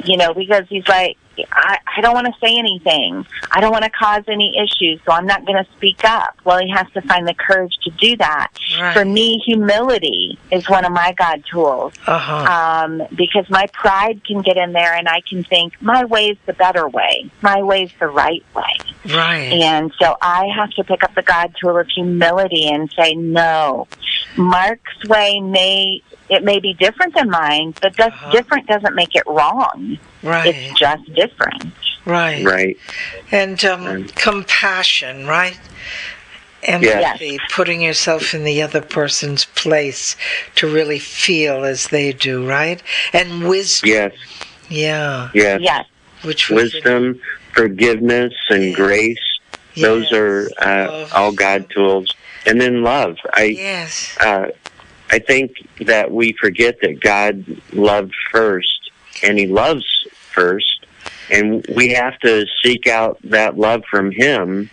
You 0.03 0.17
know, 0.17 0.33
because 0.33 0.65
he's 0.69 0.87
like, 0.87 1.17
I, 1.51 1.77
I 1.97 2.01
don't 2.01 2.13
want 2.13 2.27
to 2.27 2.33
say 2.45 2.55
anything. 2.57 3.25
I 3.51 3.61
don't 3.61 3.71
want 3.71 3.83
to 3.85 3.89
cause 3.89 4.23
any 4.27 4.55
issues, 4.57 4.99
so 5.05 5.11
I'm 5.13 5.25
not 5.25 5.45
going 5.45 5.63
to 5.63 5.69
speak 5.73 6.03
up. 6.03 6.35
Well, 6.43 6.59
he 6.59 6.69
has 6.71 6.87
to 6.93 7.01
find 7.01 7.27
the 7.27 7.33
courage 7.33 7.73
to 7.83 7.89
do 7.91 8.17
that. 8.17 8.49
Right. 8.79 8.93
For 8.93 9.05
me, 9.05 9.41
humility 9.45 10.37
is 10.51 10.67
one 10.69 10.85
of 10.85 10.91
my 10.91 11.13
God 11.17 11.43
tools 11.51 11.93
Uh-huh. 12.07 12.33
um, 12.85 13.01
because 13.15 13.49
my 13.49 13.65
pride 13.73 14.21
can 14.25 14.41
get 14.41 14.57
in 14.57 14.73
there 14.73 14.93
and 14.93 15.07
I 15.07 15.21
can 15.27 15.43
think 15.43 15.81
my 15.81 16.05
way's 16.05 16.37
the 16.45 16.53
better 16.53 16.87
way, 16.87 17.29
my 17.41 17.63
way's 17.63 17.91
the 17.99 18.07
right 18.07 18.43
way. 18.55 18.63
right. 19.13 19.51
And 19.53 19.91
so 20.01 20.15
I 20.21 20.47
have 20.55 20.69
to 20.71 20.83
pick 20.83 21.03
up 21.03 21.15
the 21.15 21.21
God 21.23 21.55
tool 21.61 21.77
of 21.77 21.87
humility 21.87 22.67
and 22.67 22.91
say, 22.97 23.13
no, 23.15 23.87
Mark's 24.37 25.03
way 25.07 25.39
may, 25.39 26.01
it 26.29 26.43
may 26.43 26.59
be 26.59 26.73
different 26.73 27.15
than 27.15 27.29
mine, 27.29 27.73
but 27.81 27.95
that's 27.97 28.13
Uh-huh. 28.15 28.31
different 28.31 28.67
doesn't 28.67 28.95
make 28.95 29.15
it 29.15 29.23
wrong. 29.27 29.97
Right. 30.23 30.55
It's 30.55 30.79
just 30.79 31.13
different. 31.13 31.73
Right. 32.05 32.43
Right. 32.43 32.77
And 33.31 33.63
um, 33.65 33.85
Right. 33.85 34.15
compassion, 34.15 35.27
right? 35.27 35.57
Empathy, 36.63 37.39
putting 37.51 37.81
yourself 37.81 38.35
in 38.35 38.43
the 38.43 38.61
other 38.61 38.81
person's 38.81 39.45
place 39.45 40.15
to 40.55 40.67
really 40.67 40.99
feel 40.99 41.63
as 41.63 41.87
they 41.87 42.13
do, 42.13 42.45
right? 42.47 42.81
And 43.13 43.47
wisdom. 43.49 43.89
Yes. 43.89 44.13
Yeah. 44.69 45.29
Yes. 45.33 45.59
Yes. 45.63 45.85
Which 46.23 46.49
Wisdom, 46.51 47.19
forgiveness, 47.53 48.33
and 48.49 48.63
Yes. 48.65 48.75
grace. 48.75 49.17
Those 49.75 50.03
Yes. 50.11 50.13
are 50.13 50.49
uh, 50.59 51.07
all 51.13 51.31
God 51.31 51.67
tools. 51.71 52.13
And 52.45 52.59
then 52.59 52.83
love. 52.83 53.17
I 53.33 53.43
Yes. 53.43 54.17
uh, 54.19 54.47
I 55.11 55.19
think 55.19 55.51
that 55.81 56.11
we 56.11 56.33
forget 56.39 56.77
that 56.81 56.99
God 57.01 57.45
loved 57.73 58.13
first, 58.31 58.91
and 59.21 59.37
He 59.37 59.45
loves 59.45 59.85
first, 60.31 60.85
and 61.29 61.65
we 61.75 61.89
have 61.89 62.17
to 62.19 62.45
seek 62.63 62.87
out 62.87 63.19
that 63.25 63.57
love 63.57 63.83
from 63.89 64.11
Him. 64.11 64.69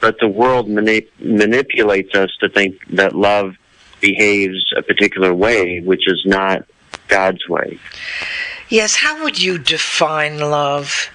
But 0.00 0.18
the 0.20 0.28
world 0.28 0.68
manip- 0.68 1.08
manipulates 1.18 2.14
us 2.14 2.30
to 2.40 2.48
think 2.48 2.76
that 2.90 3.14
love 3.14 3.56
behaves 4.00 4.72
a 4.76 4.82
particular 4.82 5.32
way, 5.32 5.80
which 5.80 6.06
is 6.06 6.22
not 6.26 6.64
God's 7.08 7.48
way. 7.48 7.78
Yes, 8.68 8.96
how 8.96 9.22
would 9.22 9.40
you 9.40 9.58
define 9.58 10.38
love? 10.38 11.08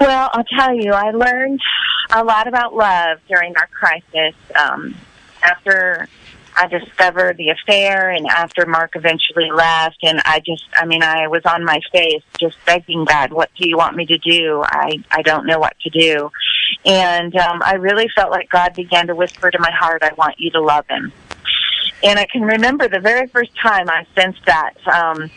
Well, 0.00 0.30
I'll 0.32 0.44
tell 0.44 0.74
you, 0.74 0.92
I 0.92 1.10
learned 1.10 1.60
a 2.10 2.24
lot 2.24 2.46
about 2.48 2.74
love 2.74 3.18
during 3.28 3.56
our 3.56 3.66
crisis. 3.68 4.34
Um, 4.54 4.94
after 5.42 6.08
I 6.56 6.66
discovered 6.68 7.36
the 7.36 7.50
affair 7.50 8.10
and 8.10 8.26
after 8.26 8.64
Mark 8.64 8.92
eventually 8.94 9.50
left 9.52 9.98
and 10.02 10.20
I 10.24 10.40
just 10.40 10.64
I 10.74 10.86
mean 10.86 11.02
I 11.02 11.28
was 11.28 11.42
on 11.44 11.64
my 11.64 11.80
face 11.92 12.22
just 12.40 12.56
begging 12.64 13.04
God, 13.04 13.32
what 13.32 13.50
do 13.58 13.68
you 13.68 13.76
want 13.76 13.94
me 13.94 14.06
to 14.06 14.18
do? 14.18 14.62
I 14.64 15.04
I 15.10 15.22
don't 15.22 15.46
know 15.46 15.58
what 15.58 15.78
to 15.80 15.90
do. 15.90 16.30
And 16.86 17.36
um 17.36 17.60
I 17.62 17.74
really 17.74 18.08
felt 18.14 18.30
like 18.30 18.48
God 18.48 18.74
began 18.74 19.08
to 19.08 19.14
whisper 19.14 19.50
to 19.50 19.58
my 19.58 19.70
heart, 19.70 20.02
I 20.02 20.14
want 20.14 20.36
you 20.38 20.50
to 20.52 20.60
love 20.60 20.86
him. 20.88 21.12
And 22.02 22.18
I 22.18 22.26
can 22.26 22.42
remember 22.42 22.88
the 22.88 23.00
very 23.00 23.26
first 23.28 23.50
time 23.60 23.90
I 23.90 24.06
sensed 24.14 24.44
that 24.46 24.74
um 24.86 25.30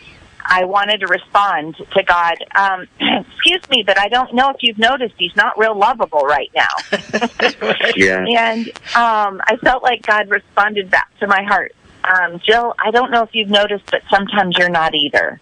I 0.44 0.64
wanted 0.64 1.00
to 1.00 1.06
respond 1.06 1.76
to 1.76 2.02
God. 2.02 2.36
Um, 2.54 2.86
excuse 3.28 3.68
me, 3.70 3.82
but 3.86 3.98
I 3.98 4.08
don't 4.08 4.34
know 4.34 4.50
if 4.50 4.56
you've 4.60 4.78
noticed 4.78 5.14
he's 5.18 5.34
not 5.36 5.58
real 5.58 5.76
lovable 5.76 6.22
right 6.22 6.50
now. 6.54 6.68
Yeah. 7.96 8.24
And 8.26 8.68
um, 8.94 9.40
I 9.44 9.56
felt 9.62 9.82
like 9.82 10.02
God 10.06 10.28
responded 10.30 10.90
back 10.90 11.08
to 11.18 11.26
my 11.26 11.42
heart. 11.42 11.74
Um, 12.04 12.40
Jill, 12.44 12.74
I 12.82 12.90
don't 12.90 13.10
know 13.10 13.22
if 13.22 13.30
you've 13.34 13.50
noticed, 13.50 13.84
but 13.90 14.02
sometimes 14.10 14.56
you're 14.56 14.70
not 14.70 14.94
either. 14.94 15.40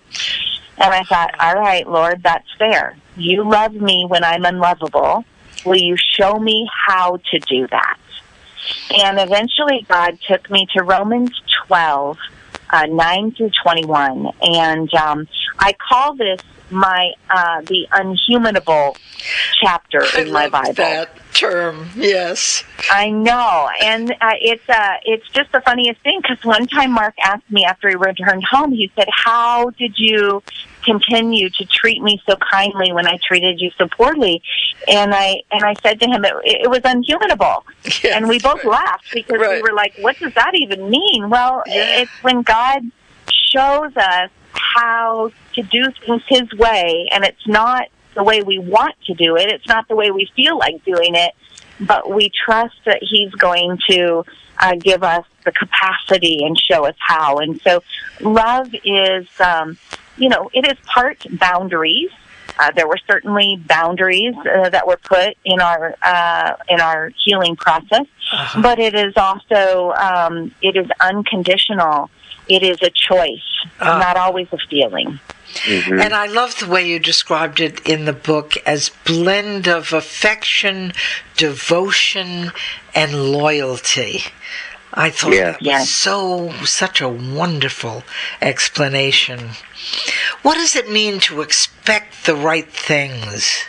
And 0.78 0.94
I 0.94 1.02
thought, 1.04 1.34
all 1.38 1.54
right, 1.54 1.86
Lord, 1.88 2.22
that's 2.22 2.46
fair. 2.58 2.96
You 3.16 3.48
love 3.48 3.74
me 3.74 4.04
when 4.08 4.24
I'm 4.24 4.44
unlovable. 4.44 5.24
Will 5.64 5.76
you 5.76 5.96
show 5.96 6.38
me 6.38 6.68
how 6.86 7.18
to 7.30 7.38
do 7.40 7.66
that? 7.68 7.98
And 8.90 9.18
eventually, 9.18 9.84
God 9.88 10.18
took 10.26 10.50
me 10.50 10.66
to 10.74 10.82
Romans 10.82 11.30
12, 11.66 12.18
uh, 12.70 12.86
9 12.86 13.32
through 13.32 13.50
21. 13.62 14.30
And 14.42 14.94
um, 14.94 15.28
I 15.58 15.74
call 15.74 16.14
this 16.14 16.40
my 16.70 17.12
uh, 17.30 17.62
the 17.62 17.86
unhumanable 17.92 18.96
chapter 19.60 20.02
I 20.14 20.20
in 20.20 20.32
my 20.32 20.48
Bible. 20.48 20.74
that 20.74 21.10
term. 21.32 21.88
Yes. 21.96 22.64
I 22.90 23.10
know, 23.10 23.68
and 23.80 24.10
uh, 24.10 24.34
it's 24.40 24.68
uh, 24.68 24.94
it's 25.04 25.26
just 25.30 25.50
the 25.52 25.60
funniest 25.60 26.00
thing 26.02 26.20
because 26.20 26.44
one 26.44 26.66
time 26.66 26.92
Mark 26.92 27.14
asked 27.22 27.50
me 27.50 27.64
after 27.64 27.88
he 27.88 27.96
returned 27.96 28.44
home, 28.44 28.72
he 28.72 28.90
said, 28.96 29.08
"How 29.10 29.70
did 29.70 29.94
you 29.96 30.42
continue 30.90 31.48
to 31.50 31.64
treat 31.66 32.02
me 32.02 32.20
so 32.28 32.36
kindly 32.36 32.92
when 32.92 33.06
I 33.06 33.18
treated 33.26 33.60
you 33.60 33.70
so 33.78 33.88
poorly?" 33.88 34.42
And 34.86 35.14
I 35.14 35.42
and 35.50 35.62
I 35.64 35.74
said 35.82 36.00
to 36.00 36.06
him, 36.06 36.24
"It, 36.24 36.34
it 36.64 36.70
was 36.70 36.80
unhumanable," 36.84 37.64
Yes, 37.84 38.14
and 38.16 38.28
we 38.28 38.38
both 38.38 38.64
right. 38.64 38.72
laughed 38.84 39.08
because 39.12 39.38
Right. 39.40 39.62
we 39.62 39.62
were 39.62 39.74
like, 39.76 39.94
"What 39.98 40.18
does 40.18 40.34
that 40.34 40.52
even 40.54 40.88
mean?" 40.90 41.28
Well, 41.30 41.62
Yeah. 41.66 42.00
it's 42.02 42.22
when 42.22 42.42
God 42.42 42.80
shows 43.52 43.96
us 43.96 44.30
how 44.52 45.30
to 45.54 45.62
do 45.62 45.82
things 46.04 46.22
His 46.28 46.52
way, 46.54 47.08
and 47.12 47.24
it's 47.24 47.46
not 47.46 47.84
the 48.14 48.24
way 48.24 48.42
we 48.42 48.58
want 48.58 48.94
to 49.06 49.14
do 49.14 49.36
it. 49.36 49.48
It's 49.52 49.66
not 49.68 49.86
the 49.88 49.94
way 49.96 50.10
we 50.10 50.30
feel 50.34 50.58
like 50.58 50.84
doing 50.84 51.14
it, 51.14 51.32
but 51.80 52.10
we 52.10 52.30
trust 52.44 52.74
that 52.84 52.98
He's 53.02 53.30
going 53.32 53.78
to 53.90 54.24
uh, 54.60 54.74
give 54.74 55.02
us 55.04 55.24
the 55.44 55.52
capacity 55.52 56.40
and 56.44 56.58
show 56.58 56.84
us 56.84 56.96
how. 56.98 57.38
And 57.38 57.60
so, 57.62 57.82
love 58.20 58.74
is, 58.84 59.26
um, 59.40 59.78
you 60.18 60.28
know, 60.28 60.50
it 60.52 60.66
is 60.66 60.78
part 60.86 61.24
boundaries. 61.30 62.10
Uh, 62.58 62.70
there 62.72 62.88
were 62.88 62.98
certainly 63.06 63.56
boundaries 63.68 64.34
uh, 64.38 64.68
that 64.70 64.86
were 64.86 64.96
put 64.96 65.36
in 65.44 65.60
our 65.60 65.94
uh, 66.02 66.54
in 66.68 66.80
our 66.80 67.10
healing 67.24 67.54
process, 67.56 68.06
Uh-huh. 68.32 68.60
but 68.62 68.78
it 68.78 68.94
is 68.94 69.14
also 69.16 69.92
um, 69.92 70.34
it 70.62 70.74
is 70.76 70.88
unconditional. 71.00 72.10
It 72.48 72.62
is 72.62 72.78
a 72.82 72.90
choice, 72.90 73.44
Ah. 73.80 73.98
not 73.98 74.16
always 74.16 74.48
a 74.52 74.58
feeling. 74.70 75.20
Mhm. 75.64 76.02
And 76.04 76.14
I 76.14 76.26
love 76.26 76.58
the 76.58 76.66
way 76.66 76.82
you 76.86 76.98
described 76.98 77.58
it 77.60 77.80
in 77.88 78.04
the 78.06 78.12
book 78.12 78.56
as 78.66 78.90
blend 79.04 79.66
of 79.68 79.92
affection, 79.92 80.92
devotion, 81.36 82.52
and 82.94 83.10
loyalty. 83.32 84.24
I 84.94 85.10
thought 85.10 85.32
Yeah. 85.34 85.44
that 85.52 85.60
was 85.60 85.66
Yes. 85.66 85.90
so 85.90 86.52
such 86.64 87.00
a 87.00 87.08
wonderful 87.08 88.04
explanation. 88.40 89.50
What 90.42 90.54
does 90.54 90.74
it 90.76 90.90
mean 90.90 91.20
to 91.20 91.42
expect 91.42 92.24
the 92.24 92.34
right 92.34 92.70
things? 92.70 93.64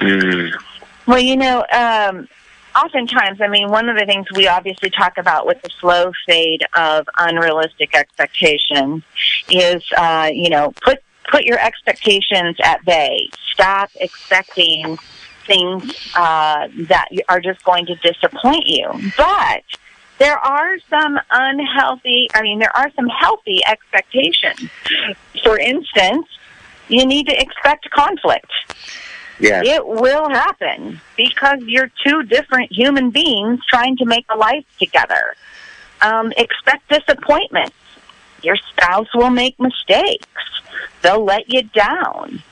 Mm. 0.00 0.52
Well, 1.06 1.20
you 1.20 1.36
know, 1.36 1.64
um, 1.72 2.28
oftentimes, 2.74 3.40
I 3.40 3.48
mean, 3.48 3.70
one 3.70 3.88
of 3.88 3.96
the 3.96 4.06
things 4.06 4.26
we 4.34 4.48
obviously 4.48 4.90
talk 4.90 5.18
about 5.18 5.46
with 5.46 5.60
the 5.62 5.70
slow 5.80 6.12
fade 6.26 6.64
of 6.74 7.08
unrealistic 7.18 7.94
expectations 7.94 9.02
is, 9.48 9.82
uh, 9.96 10.30
you 10.32 10.50
know, 10.50 10.72
put 10.82 11.02
put 11.30 11.44
your 11.44 11.58
expectations 11.58 12.56
at 12.62 12.84
bay. 12.84 13.28
Stop 13.52 13.90
expecting 14.00 14.98
things 15.46 16.10
uh, 16.14 16.68
that 16.88 17.08
are 17.28 17.40
just 17.40 17.62
going 17.64 17.86
to 17.86 17.94
disappoint 17.96 18.66
you. 18.66 18.88
But 19.16 19.64
there 20.18 20.38
are 20.38 20.78
some 20.88 21.18
unhealthy. 21.30 22.28
I 22.34 22.42
mean, 22.42 22.58
there 22.58 22.76
are 22.76 22.90
some 22.94 23.08
healthy 23.08 23.60
expectations. 23.66 24.70
For 25.42 25.58
instance, 25.58 26.26
you 26.88 27.06
need 27.06 27.26
to 27.26 27.40
expect 27.40 27.90
conflict. 27.90 28.50
Yeah. 29.40 29.62
It 29.64 29.86
will 29.86 30.28
happen 30.28 31.00
because 31.16 31.60
you're 31.62 31.90
two 32.06 32.22
different 32.24 32.70
human 32.70 33.10
beings 33.10 33.60
trying 33.68 33.96
to 33.96 34.04
make 34.04 34.26
a 34.28 34.36
life 34.36 34.64
together. 34.78 35.34
Um, 36.00 36.32
expect 36.36 36.88
disappointments. 36.88 37.74
Your 38.42 38.56
spouse 38.56 39.08
will 39.14 39.30
make 39.30 39.58
mistakes. 39.58 40.26
They'll 41.00 41.24
let 41.24 41.52
you 41.52 41.62
down. 41.62 42.42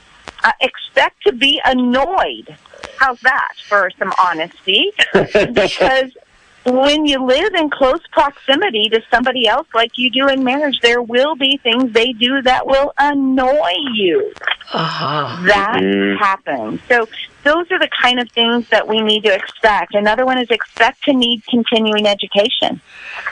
Uh, 0.43 0.51
expect 0.59 1.23
to 1.23 1.33
be 1.33 1.61
annoyed. 1.63 2.57
How's 3.01 3.19
that 3.21 3.53
for 3.67 3.89
some 3.97 4.13
honesty? 4.19 4.91
because 5.11 6.11
when 6.67 7.07
you 7.07 7.25
live 7.25 7.55
in 7.55 7.71
close 7.71 8.05
proximity 8.11 8.89
to 8.89 9.01
somebody 9.09 9.47
else 9.47 9.65
like 9.73 9.97
you 9.97 10.11
do 10.11 10.27
in 10.27 10.43
marriage, 10.43 10.79
there 10.81 11.01
will 11.01 11.35
be 11.35 11.57
things 11.63 11.91
they 11.93 12.13
do 12.13 12.43
that 12.43 12.67
will 12.67 12.93
annoy 12.99 13.71
you 13.95 14.31
Uh-huh. 14.71 15.35
that 15.47 15.79
Mhm. 15.81 16.19
happens. 16.19 16.79
So 16.87 17.07
those 17.43 17.71
are 17.71 17.79
the 17.79 17.89
kind 17.89 18.19
of 18.19 18.29
things 18.29 18.69
that 18.69 18.87
we 18.87 19.01
need 19.01 19.23
to 19.23 19.33
expect. 19.33 19.95
Another 19.95 20.23
one 20.23 20.37
is 20.37 20.51
expect 20.51 21.03
to 21.05 21.13
need 21.13 21.41
continuing 21.49 22.05
education. 22.05 22.79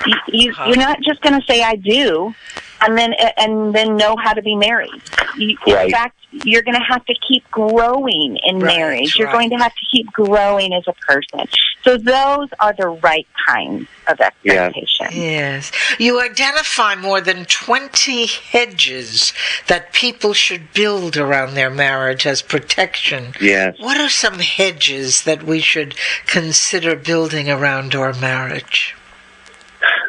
You, 0.07 0.15
you, 0.29 0.49
Uh-huh. 0.51 0.65
You're 0.67 0.77
not 0.77 0.99
just 1.01 1.21
going 1.21 1.39
to 1.39 1.45
say 1.45 1.61
"I 1.61 1.75
do," 1.75 2.33
and 2.81 2.97
then 2.97 3.13
and 3.37 3.73
then 3.73 3.95
know 3.97 4.15
how 4.17 4.33
to 4.33 4.41
be 4.41 4.55
married. 4.55 5.01
You, 5.37 5.57
Right. 5.67 5.85
In 5.85 5.91
fact, 5.91 6.17
you're 6.31 6.61
going 6.61 6.77
to 6.77 6.83
have 6.83 7.05
to 7.05 7.15
keep 7.27 7.49
growing 7.51 8.37
in 8.45 8.59
Right, 8.59 8.77
marriage. 8.77 9.15
You're 9.17 9.27
right. 9.27 9.33
going 9.33 9.49
to 9.51 9.57
have 9.57 9.73
to 9.73 9.85
keep 9.91 10.11
growing 10.11 10.73
as 10.73 10.83
a 10.87 10.93
person. 10.93 11.47
So 11.83 11.97
those 11.97 12.49
are 12.59 12.73
the 12.77 12.89
right 12.89 13.27
kinds 13.47 13.87
of 14.07 14.19
Yeah. 14.43 14.71
Yes. 15.11 15.71
You 15.97 16.21
identify 16.21 16.95
more 16.95 17.21
than 17.21 17.45
20 17.45 18.25
hedges 18.27 19.33
that 19.67 19.93
people 19.93 20.33
should 20.33 20.73
build 20.73 21.17
around 21.17 21.53
their 21.55 21.69
marriage 21.69 22.25
as 22.27 22.41
protection. 22.41 23.33
Yes. 23.41 23.75
What 23.79 23.99
are 23.99 24.09
some 24.09 24.39
hedges 24.39 25.21
that 25.23 25.43
we 25.43 25.59
should 25.61 25.95
consider 26.27 26.95
building 26.95 27.49
around 27.49 27.95
our 27.95 28.13
marriage? 28.13 28.95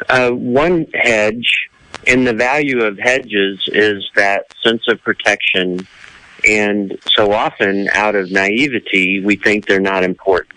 Uh, 0.09 0.31
one 0.31 0.85
hedge, 0.93 1.69
and 2.07 2.25
the 2.25 2.33
value 2.33 2.81
of 2.81 2.97
hedges 2.97 3.61
is 3.67 4.09
that 4.15 4.45
sense 4.63 4.87
of 4.87 5.01
protection. 5.01 5.87
And 6.47 6.97
so 7.07 7.31
often, 7.31 7.87
out 7.93 8.15
of 8.15 8.31
naivety, 8.31 9.19
we 9.23 9.35
think 9.35 9.67
they're 9.67 9.79
not 9.79 10.03
important. 10.03 10.55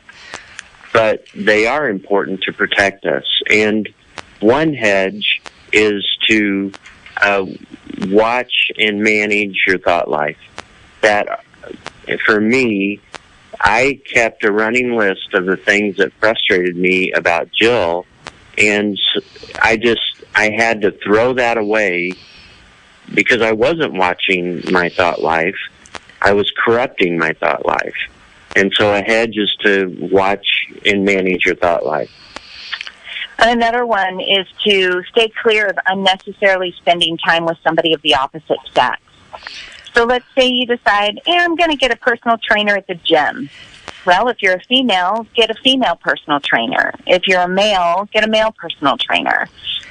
But 0.93 1.27
they 1.35 1.67
are 1.67 1.89
important 1.89 2.43
to 2.43 2.53
protect 2.53 3.05
us. 3.05 3.25
And 3.51 3.89
one 4.41 4.73
hedge 4.73 5.43
is 5.73 6.05
to 6.29 6.73
uh, 7.21 7.45
watch 8.07 8.71
and 8.79 9.03
manage 9.03 9.65
your 9.67 9.79
thought 9.79 10.09
life. 10.09 10.39
That, 11.03 11.45
for 12.25 12.41
me, 12.41 13.01
I 13.61 14.01
kept 14.13 14.45
a 14.45 14.53
running 14.53 14.97
list 14.97 15.35
of 15.35 15.47
the 15.47 15.57
things 15.57 15.97
that 15.97 16.13
frustrated 16.15 16.77
me 16.77 17.13
about 17.13 17.51
Jill 17.53 18.07
and 18.59 18.99
I 19.63 19.77
just 19.77 20.01
I 20.35 20.51
had 20.51 20.83
to 20.83 20.93
throw 20.93 21.35
that 21.35 21.59
away 21.59 22.13
because 23.13 23.43
I 23.43 23.53
wasn't 23.53 23.95
watching 23.95 24.63
my 24.71 24.89
thought 24.89 25.23
life. 25.23 25.57
I 26.23 26.33
was 26.33 26.51
corrupting 26.65 27.19
my 27.19 27.33
thought 27.33 27.67
life. 27.67 27.95
And 28.57 28.73
so 28.75 28.95
a 28.95 29.03
hedge 29.03 29.37
is 29.37 29.55
to 29.63 29.97
watch 30.11 30.47
and 30.87 31.05
manage 31.05 31.45
your 31.45 31.57
thought 31.57 31.85
life. 31.85 32.11
Another 33.39 33.85
one 33.85 34.21
is 34.21 34.47
to 34.65 35.03
stay 35.11 35.29
clear 35.43 35.67
of 35.67 35.77
unnecessarily 35.87 36.73
spending 36.79 37.19
time 37.19 37.45
with 37.45 37.59
somebody 37.65 37.93
of 37.93 38.01
the 38.03 38.15
opposite 38.15 38.59
sex. 38.73 39.03
So 39.93 40.05
let's 40.05 40.25
say 40.37 40.49
you 40.49 40.67
decide, 40.67 41.21
hey, 41.27 41.37
I'm 41.39 41.57
going 41.57 41.71
to 41.71 41.77
get 41.77 41.93
a 41.93 41.97
personal 41.97 42.39
trainer 42.39 42.77
at 42.77 42.87
the 42.87 42.95
gym. 42.95 43.51
Well, 44.07 44.29
if 44.29 44.43
you're 44.43 44.55
a 44.57 44.65
female, 44.65 45.27
get 45.35 45.51
a 45.51 45.55
female 45.55 45.97
personal 45.97 46.41
trainer. 46.41 46.93
If 47.07 47.27
you're 47.27 47.41
a 47.41 47.49
male, 47.49 48.09
get 48.13 48.25
a 48.25 48.29
male 48.29 48.53
personal 48.53 48.97
trainer. 48.99 49.49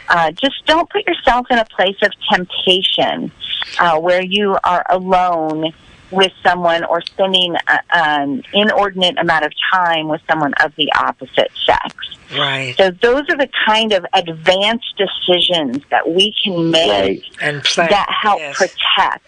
Uh, 0.10 0.32
just 0.32 0.66
don't 0.66 0.90
put 0.90 1.08
yourself 1.08 1.48
in 1.50 1.58
a 1.58 1.66
place 1.66 1.96
of 2.04 2.12
temptation 2.32 3.32
uh, 3.80 4.00
where 4.00 4.22
you 4.24 4.58
are 4.64 4.86
alone 4.90 5.74
with 6.12 6.32
someone 6.44 6.84
or 6.84 7.02
spending 7.02 7.56
a, 7.56 7.80
an 7.96 8.44
inordinate 8.54 9.18
amount 9.18 9.46
of 9.46 9.52
time 9.74 10.08
with 10.08 10.22
someone 10.30 10.54
of 10.64 10.74
the 10.76 10.92
opposite 10.96 11.52
sex. 11.66 11.96
Right. 12.38 12.76
So 12.78 12.92
those 12.92 13.24
are 13.30 13.38
the 13.38 13.50
kind 13.66 13.94
of 13.94 14.06
advanced 14.14 14.94
decisions 14.98 15.84
that 15.90 16.10
we 16.10 16.36
can 16.44 16.72
make 16.72 16.90
Right. 16.90 17.24
And 17.42 17.64
plan. 17.64 17.90
that 17.90 18.10
help 18.22 18.40
yes. 18.40 18.56
protect 18.58 19.26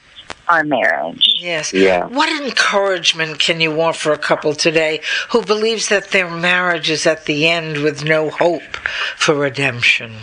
our 0.47 0.63
marriage. 0.63 1.35
Yes. 1.37 1.73
Yeah. 1.73 2.05
What 2.07 2.29
encouragement 2.41 3.39
can 3.39 3.61
you 3.61 3.81
offer 3.81 4.11
a 4.11 4.17
couple 4.17 4.53
today 4.53 5.01
who 5.29 5.43
believes 5.43 5.89
that 5.89 6.09
their 6.09 6.29
marriage 6.29 6.89
is 6.89 7.05
at 7.05 7.25
the 7.25 7.47
end 7.47 7.77
with 7.77 8.03
no 8.03 8.29
hope 8.29 8.75
for 9.15 9.35
redemption? 9.35 10.13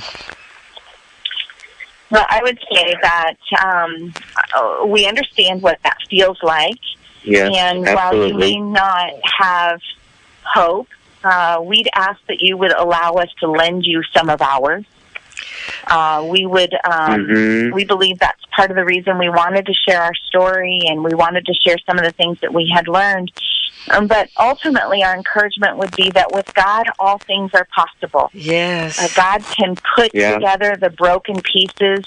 Well, 2.11 2.27
I 2.29 2.41
would 2.43 2.59
say 2.71 2.95
that 3.01 3.37
um, 3.65 4.13
we 4.91 5.07
understand 5.07 5.63
what 5.63 5.79
that 5.83 5.97
feels 6.11 6.39
like. 6.43 6.79
Yes, 7.25 7.57
and 7.57 7.85
while 7.85 8.29
you 8.29 8.35
may 8.35 8.61
not 8.61 9.13
have 9.39 9.81
hope, 10.45 10.89
uh, 11.25 11.61
we'd 11.63 11.89
ask 11.95 12.21
that 12.27 12.41
you 12.41 12.57
would 12.57 12.73
allow 12.73 13.15
us 13.15 13.29
to 13.41 13.51
lend 13.51 13.85
you 13.87 14.03
some 14.15 14.29
of 14.29 14.43
ours. 14.43 14.85
Uh, 15.87 16.23
we 16.25 16.47
would. 16.47 16.73
Um, 16.85 17.27
Mhm. 17.27 17.73
We 17.73 17.85
believe 17.85 18.18
that's 18.18 18.42
part 18.55 18.71
of 18.71 18.77
the 18.77 18.85
reason 18.85 19.18
we 19.18 19.29
wanted 19.29 19.66
to 19.66 19.75
share 19.75 20.03
our 20.03 20.14
story, 20.29 20.81
and 20.87 21.03
we 21.03 21.14
wanted 21.14 21.47
to 21.47 21.55
share 21.55 21.77
some 21.87 21.99
of 21.99 22.05
the 22.05 22.12
things 22.12 22.38
that 22.40 22.53
we 22.53 22.71
had 22.75 22.88
learned. 22.88 23.31
Um, 23.90 24.07
but 24.07 24.29
ultimately, 24.38 25.03
our 25.03 25.14
encouragement 25.14 25.77
would 25.79 25.95
be 25.97 26.11
that 26.11 26.31
with 26.33 26.47
God, 26.55 26.87
all 27.01 27.18
things 27.18 27.51
are 27.55 27.66
possible. 27.75 28.31
Yes. 28.33 28.99
Uh, 28.99 29.09
God 29.21 29.45
can 29.57 29.77
put 29.97 30.14
Yeah. 30.14 30.35
together 30.35 30.77
the 30.77 30.90
broken 30.90 31.40
pieces 31.42 32.05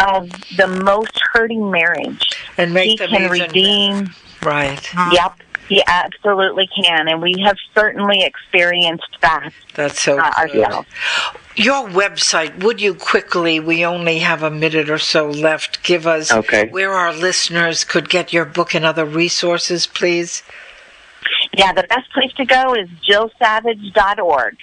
of 0.00 0.28
the 0.56 0.66
most 0.66 1.20
hurting 1.32 1.70
marriage. 1.70 2.30
and 2.58 2.72
make 2.74 2.90
He 2.90 2.96
them 2.96 3.10
can 3.10 3.30
redeem. 3.30 4.04
better. 4.04 4.14
Right. 4.48 4.94
Yep, 5.12 5.32
he 5.68 5.82
absolutely 5.88 6.68
can, 6.68 7.08
and 7.08 7.20
we 7.22 7.34
have 7.44 7.56
certainly 7.74 8.22
experienced 8.22 9.08
that 9.22 9.50
That's 9.74 10.00
so 10.02 10.18
uh, 10.20 10.30
good. 10.46 10.62
ourselves. 10.64 10.88
Your 11.56 11.86
website, 11.88 12.64
would 12.64 12.80
you 12.80 12.94
quickly, 12.94 13.60
we 13.60 13.84
only 13.84 14.18
have 14.18 14.42
a 14.42 14.50
minute 14.50 14.90
or 14.90 14.98
so 14.98 15.28
left, 15.30 15.82
give 15.84 16.04
us 16.06 16.32
Okay. 16.32 16.68
where 16.68 16.92
our 16.92 17.12
listeners 17.12 17.84
could 17.84 18.08
get 18.08 18.32
your 18.32 18.44
book 18.44 18.74
and 18.74 18.84
other 18.84 19.04
resources, 19.04 19.86
please? 19.86 20.42
Yeah, 21.56 21.72
the 21.72 21.84
best 21.84 22.12
place 22.12 22.32
to 22.38 22.44
go 22.44 22.74
is 22.74 22.88
jillsavage.org. 23.08 24.56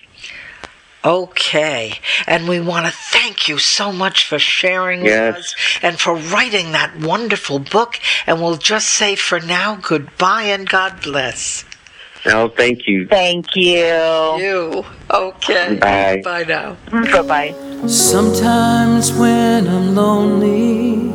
Okay. 1.03 1.93
And 2.27 2.47
we 2.47 2.59
want 2.59 2.85
to 2.85 2.91
thank 2.91 3.47
you 3.47 3.57
so 3.57 3.91
much 3.91 4.27
for 4.27 4.37
sharing 4.37 5.03
Yes. 5.03 5.35
with 5.35 5.45
us 5.45 5.55
and 5.81 5.99
for 5.99 6.13
writing 6.15 6.73
that 6.73 6.95
wonderful 6.99 7.57
book. 7.59 7.99
And 8.27 8.41
we'll 8.41 8.57
just 8.57 8.89
say 8.89 9.15
for 9.15 9.39
now, 9.39 9.75
goodbye 9.81 10.43
and 10.43 10.67
God 10.69 11.01
bless. 11.01 11.65
Oh, 12.27 12.47
thank 12.49 12.87
you. 12.87 13.07
Thank 13.07 13.55
you. 13.55 13.85
You. 14.37 14.85
Okay. 15.09 15.77
Bye. 15.77 16.21
Bye 16.23 16.43
now. 16.43 16.77
Bye 16.91 17.21
bye. 17.23 17.53
Sometimes 17.87 19.11
when 19.13 19.67
I'm 19.67 19.95
lonely 19.95 21.09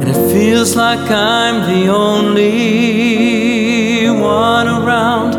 and 0.00 0.08
it 0.08 0.32
feels 0.32 0.74
like 0.74 0.98
I'm 1.10 1.60
the 1.72 1.86
only 1.92 2.50
one 4.10 4.66
around 4.66 5.34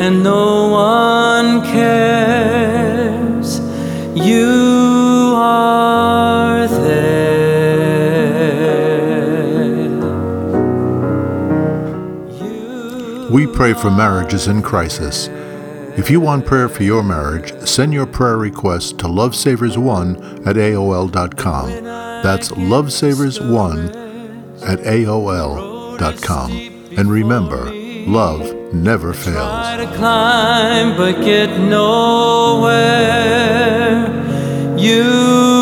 and 0.00 0.24
no 0.24 0.68
one 0.68 1.62
cares, 1.62 3.60
you 4.14 4.67
pray 13.58 13.74
for 13.74 13.90
marriages 13.90 14.46
in 14.46 14.62
crisis. 14.62 15.26
If 15.98 16.08
you 16.10 16.20
want 16.20 16.46
prayer 16.46 16.68
for 16.68 16.84
your 16.84 17.02
marriage, 17.02 17.52
send 17.66 17.92
your 17.92 18.06
prayer 18.06 18.36
request 18.36 19.00
to 19.00 19.06
lovesavers1 19.06 20.46
at 20.46 20.54
AOL.com. 20.54 21.70
That's 22.22 22.52
lovesavers1 22.52 24.62
at 24.62 24.78
AOL.com. 24.78 26.52
And 26.96 27.10
remember, 27.10 27.72
love 28.06 28.54
never 28.72 29.12
fails. 29.12 29.34
Try 29.34 29.84
to 29.84 29.92
climb 29.96 30.96
but 30.96 31.20
get 31.24 31.58
nowhere. 31.58 32.78
You 34.78 35.57